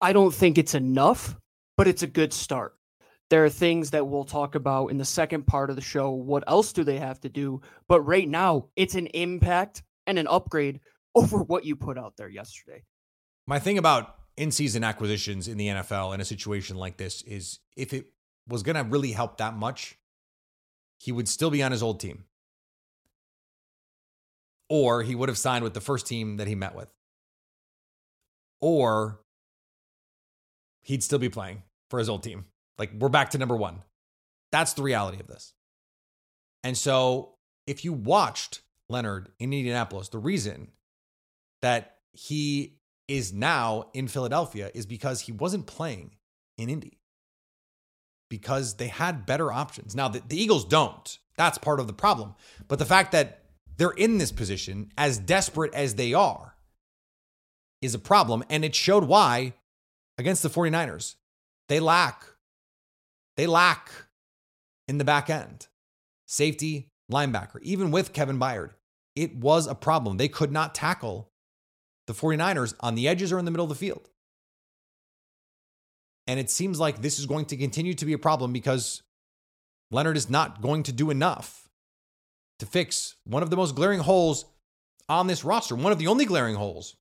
I 0.00 0.12
don't 0.12 0.34
think 0.34 0.58
it's 0.58 0.74
enough, 0.74 1.36
but 1.76 1.88
it's 1.88 2.02
a 2.02 2.08
good 2.08 2.32
start. 2.32 2.74
There 3.30 3.44
are 3.44 3.50
things 3.50 3.90
that 3.90 4.06
we'll 4.06 4.24
talk 4.24 4.54
about 4.54 4.88
in 4.88 4.98
the 4.98 5.04
second 5.04 5.46
part 5.46 5.70
of 5.70 5.76
the 5.76 5.82
show. 5.82 6.10
What 6.10 6.44
else 6.46 6.72
do 6.72 6.84
they 6.84 6.98
have 6.98 7.20
to 7.20 7.28
do? 7.28 7.60
But 7.88 8.02
right 8.02 8.28
now, 8.28 8.66
it's 8.76 8.94
an 8.94 9.06
impact 9.08 9.82
and 10.06 10.18
an 10.18 10.28
upgrade 10.28 10.80
over 11.16 11.38
what 11.38 11.64
you 11.64 11.74
put 11.74 11.98
out 11.98 12.16
there 12.16 12.28
yesterday. 12.28 12.84
My 13.46 13.58
thing 13.58 13.78
about 13.78 14.14
in 14.36 14.50
season 14.50 14.84
acquisitions 14.84 15.48
in 15.48 15.56
the 15.56 15.68
NFL 15.68 16.14
in 16.14 16.20
a 16.20 16.24
situation 16.24 16.76
like 16.76 16.98
this 16.98 17.22
is 17.22 17.58
if 17.76 17.92
it 17.92 18.06
was 18.46 18.62
going 18.62 18.76
to 18.76 18.82
really 18.82 19.12
help 19.12 19.38
that 19.38 19.56
much, 19.56 19.96
he 20.98 21.10
would 21.10 21.28
still 21.28 21.50
be 21.50 21.62
on 21.62 21.72
his 21.72 21.82
old 21.82 22.00
team. 22.00 22.24
Or 24.68 25.02
he 25.02 25.14
would 25.14 25.28
have 25.28 25.38
signed 25.38 25.64
with 25.64 25.74
the 25.74 25.80
first 25.80 26.06
team 26.06 26.36
that 26.36 26.48
he 26.48 26.54
met 26.54 26.74
with. 26.74 26.88
Or 28.60 29.20
he'd 30.82 31.02
still 31.02 31.18
be 31.18 31.28
playing 31.28 31.62
for 31.88 31.98
his 31.98 32.08
old 32.08 32.22
team. 32.22 32.44
Like 32.78 32.90
we're 32.98 33.08
back 33.08 33.30
to 33.30 33.38
number 33.38 33.56
one. 33.56 33.82
That's 34.52 34.74
the 34.74 34.82
reality 34.82 35.18
of 35.20 35.28
this. 35.28 35.54
And 36.62 36.76
so 36.76 37.36
if 37.66 37.84
you 37.84 37.92
watched 37.92 38.62
Leonard 38.88 39.30
in 39.38 39.52
Indianapolis, 39.52 40.08
the 40.08 40.18
reason 40.18 40.72
that 41.62 41.96
he 42.12 42.78
is 43.08 43.32
now 43.32 43.90
in 43.94 44.08
Philadelphia 44.08 44.70
is 44.74 44.86
because 44.86 45.22
he 45.22 45.32
wasn't 45.32 45.66
playing 45.66 46.16
in 46.58 46.68
Indy 46.68 46.98
because 48.28 48.74
they 48.74 48.88
had 48.88 49.26
better 49.26 49.52
options. 49.52 49.94
Now, 49.94 50.08
the, 50.08 50.22
the, 50.26 50.40
Eagles 50.40 50.64
don't. 50.64 51.18
That's 51.36 51.58
part 51.58 51.80
of 51.80 51.86
the 51.86 51.92
problem. 51.92 52.34
But 52.66 52.78
the 52.78 52.84
fact 52.84 53.12
that 53.12 53.42
they're 53.76 53.90
in 53.90 54.18
this 54.18 54.32
position, 54.32 54.90
as 54.96 55.18
desperate 55.18 55.74
as 55.74 55.94
they 55.94 56.14
are, 56.14 56.56
is 57.82 57.94
a 57.94 57.98
problem. 57.98 58.42
And 58.50 58.64
it 58.64 58.74
showed 58.74 59.04
why 59.04 59.54
against 60.18 60.42
the 60.42 60.48
49ers. 60.48 61.14
They 61.68 61.80
lack, 61.80 62.24
they 63.36 63.46
lack 63.46 63.90
in 64.88 64.98
the 64.98 65.04
back 65.04 65.28
end 65.28 65.66
safety, 66.28 66.90
linebacker, 67.10 67.60
even 67.62 67.90
with 67.90 68.12
Kevin 68.12 68.38
Byard. 68.38 68.70
It 69.14 69.36
was 69.36 69.66
a 69.66 69.74
problem. 69.74 70.16
They 70.16 70.28
could 70.28 70.52
not 70.52 70.74
tackle 70.74 71.30
the 72.06 72.12
49ers 72.12 72.74
on 72.80 72.94
the 72.94 73.08
edges 73.08 73.32
or 73.32 73.38
in 73.38 73.44
the 73.44 73.50
middle 73.50 73.64
of 73.64 73.70
the 73.70 73.74
field. 73.74 74.08
And 76.26 76.40
it 76.40 76.50
seems 76.50 76.80
like 76.80 77.02
this 77.02 77.18
is 77.18 77.26
going 77.26 77.46
to 77.46 77.56
continue 77.56 77.94
to 77.94 78.04
be 78.04 78.12
a 78.12 78.18
problem 78.18 78.52
because 78.52 79.02
Leonard 79.90 80.16
is 80.16 80.28
not 80.28 80.60
going 80.60 80.82
to 80.84 80.92
do 80.92 81.10
enough 81.10 81.68
to 82.58 82.66
fix 82.66 83.16
one 83.24 83.42
of 83.42 83.50
the 83.50 83.56
most 83.56 83.74
glaring 83.74 84.00
holes 84.00 84.44
on 85.08 85.26
this 85.26 85.44
roster, 85.44 85.76
one 85.76 85.92
of 85.92 85.98
the 85.98 86.08
only 86.08 86.24
glaring 86.24 86.56
holes 86.56 86.96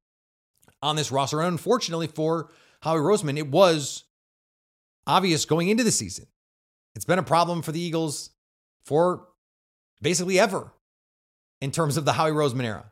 on 0.81 0.95
this 0.95 1.11
roster. 1.11 1.39
And 1.39 1.47
unfortunately 1.47 2.07
for 2.07 2.51
Howie 2.81 2.99
Roseman, 2.99 3.37
it 3.37 3.49
was 3.49 4.03
obvious 5.07 5.45
going 5.45 5.69
into 5.69 5.83
the 5.83 5.91
season. 5.91 6.27
It's 6.95 7.05
been 7.05 7.19
a 7.19 7.23
problem 7.23 7.61
for 7.61 7.71
the 7.71 7.79
Eagles 7.79 8.29
for 8.85 9.27
basically 10.01 10.39
ever 10.39 10.71
in 11.61 11.71
terms 11.71 11.97
of 11.97 12.05
the 12.05 12.13
Howie 12.13 12.31
Roseman 12.31 12.65
era. 12.65 12.91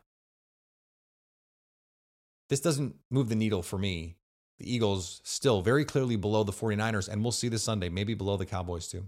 This 2.53 2.59
doesn't 2.59 2.97
move 3.09 3.29
the 3.29 3.35
needle 3.35 3.63
for 3.63 3.79
me. 3.79 4.15
The 4.59 4.71
Eagles 4.71 5.21
still 5.23 5.63
very 5.63 5.83
clearly 5.85 6.17
below 6.17 6.43
the 6.43 6.51
49ers, 6.51 7.09
and 7.09 7.23
we'll 7.23 7.31
see 7.31 7.47
this 7.47 7.63
Sunday, 7.63 7.89
maybe 7.89 8.13
below 8.13 8.37
the 8.37 8.45
Cowboys 8.45 8.87
too. 8.87 9.07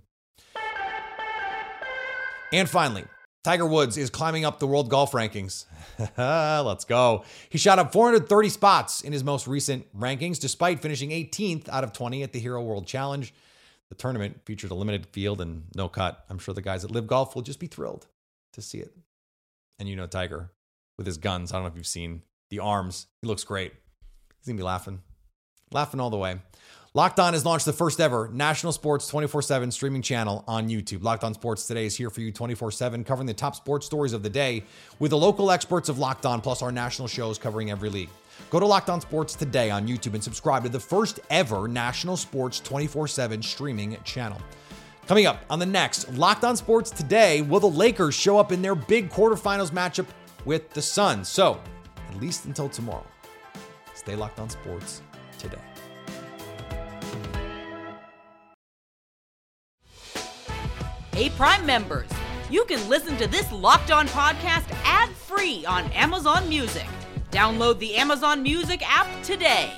And 2.51 2.67
finally, 2.67 3.03
Tiger 3.43 3.67
Woods 3.67 3.97
is 3.97 4.09
climbing 4.09 4.45
up 4.45 4.57
the 4.57 4.65
world 4.65 4.89
golf 4.89 5.11
rankings. 5.11 5.65
Let's 6.17 6.85
go. 6.85 7.23
He 7.47 7.59
shot 7.59 7.77
up 7.77 7.93
430 7.93 8.49
spots 8.49 9.01
in 9.01 9.13
his 9.13 9.23
most 9.23 9.45
recent 9.45 9.95
rankings, 9.95 10.39
despite 10.39 10.79
finishing 10.79 11.11
18th 11.11 11.69
out 11.69 11.83
of 11.83 11.93
20 11.93 12.23
at 12.23 12.33
the 12.33 12.39
Hero 12.39 12.63
World 12.63 12.87
Challenge. 12.87 13.31
The 13.89 13.95
tournament 13.95 14.41
featured 14.45 14.71
a 14.71 14.73
limited 14.73 15.05
field 15.11 15.39
and 15.39 15.65
no 15.75 15.87
cut. 15.87 16.25
I'm 16.31 16.39
sure 16.39 16.55
the 16.55 16.63
guys 16.63 16.83
at 16.83 16.89
LIV 16.89 17.05
Golf 17.05 17.35
will 17.35 17.43
just 17.43 17.59
be 17.59 17.67
thrilled 17.67 18.07
to 18.53 18.63
see 18.63 18.79
it. 18.79 18.91
And 19.77 19.87
you 19.87 19.95
know, 19.95 20.07
Tiger 20.07 20.49
with 20.97 21.05
his 21.05 21.19
guns. 21.19 21.51
I 21.51 21.57
don't 21.57 21.65
know 21.65 21.67
if 21.67 21.75
you've 21.75 21.85
seen 21.85 22.23
the 22.55 22.63
arms. 22.63 23.07
He 23.21 23.27
looks 23.27 23.43
great. 23.43 23.73
He's 24.39 24.47
going 24.47 24.57
to 24.57 24.61
be 24.61 24.65
laughing, 24.65 25.01
laughing 25.71 25.99
all 25.99 26.09
the 26.09 26.17
way. 26.17 26.39
Locked 26.93 27.19
On 27.19 27.33
has 27.33 27.45
launched 27.45 27.65
the 27.65 27.73
first 27.73 27.99
ever 27.99 28.29
national 28.31 28.71
sports 28.71 29.07
24 29.09 29.41
7 29.41 29.69
streaming 29.69 30.01
channel 30.01 30.45
on 30.47 30.69
YouTube. 30.69 31.03
Locked 31.03 31.25
On 31.25 31.33
Sports 31.33 31.67
Today 31.67 31.85
is 31.85 31.95
here 31.97 32.09
for 32.09 32.21
you 32.21 32.31
24 32.31 32.71
7, 32.71 33.03
covering 33.03 33.27
the 33.27 33.33
top 33.33 33.53
sports 33.53 33.85
stories 33.85 34.13
of 34.13 34.23
the 34.23 34.29
day 34.29 34.63
with 34.99 35.11
the 35.11 35.17
local 35.17 35.51
experts 35.51 35.89
of 35.89 35.99
Locked 35.99 36.25
On, 36.25 36.39
plus 36.39 36.61
our 36.61 36.71
national 36.71 37.09
shows 37.09 37.37
covering 37.37 37.69
every 37.69 37.89
league. 37.89 38.07
Go 38.49 38.61
to 38.61 38.65
Locked 38.65 38.89
On 38.89 39.01
Sports 39.01 39.35
today 39.35 39.69
on 39.69 39.87
YouTube 39.89 40.13
and 40.13 40.23
subscribe 40.23 40.63
to 40.63 40.69
the 40.69 40.79
first 40.79 41.19
ever 41.29 41.67
national 41.67 42.15
sports 42.15 42.61
24 42.61 43.09
7 43.09 43.41
streaming 43.41 43.97
channel. 44.05 44.39
Coming 45.05 45.25
up 45.25 45.43
on 45.49 45.59
the 45.59 45.65
next 45.65 46.09
Locked 46.13 46.45
On 46.45 46.55
Sports 46.55 46.91
today, 46.91 47.41
will 47.41 47.59
the 47.59 47.67
Lakers 47.69 48.15
show 48.15 48.39
up 48.39 48.53
in 48.53 48.61
their 48.61 48.73
big 48.73 49.09
quarterfinals 49.09 49.71
matchup 49.71 50.07
with 50.45 50.69
the 50.71 50.81
Suns? 50.81 51.27
So, 51.27 51.59
at 52.15 52.21
least 52.21 52.45
until 52.45 52.69
tomorrow, 52.69 53.05
stay 53.93 54.15
locked 54.15 54.39
on 54.39 54.49
sports 54.49 55.01
today. 55.37 55.57
Hey, 61.13 61.29
Prime 61.29 61.65
members, 61.65 62.09
you 62.49 62.65
can 62.65 62.87
listen 62.89 63.17
to 63.17 63.27
this 63.27 63.51
Locked 63.51 63.91
On 63.91 64.07
podcast 64.07 64.69
ad 64.83 65.09
free 65.09 65.65
on 65.65 65.85
Amazon 65.91 66.47
Music. 66.49 66.87
Download 67.31 67.79
the 67.79 67.95
Amazon 67.95 68.43
Music 68.43 68.81
app 68.85 69.07
today. 69.23 69.71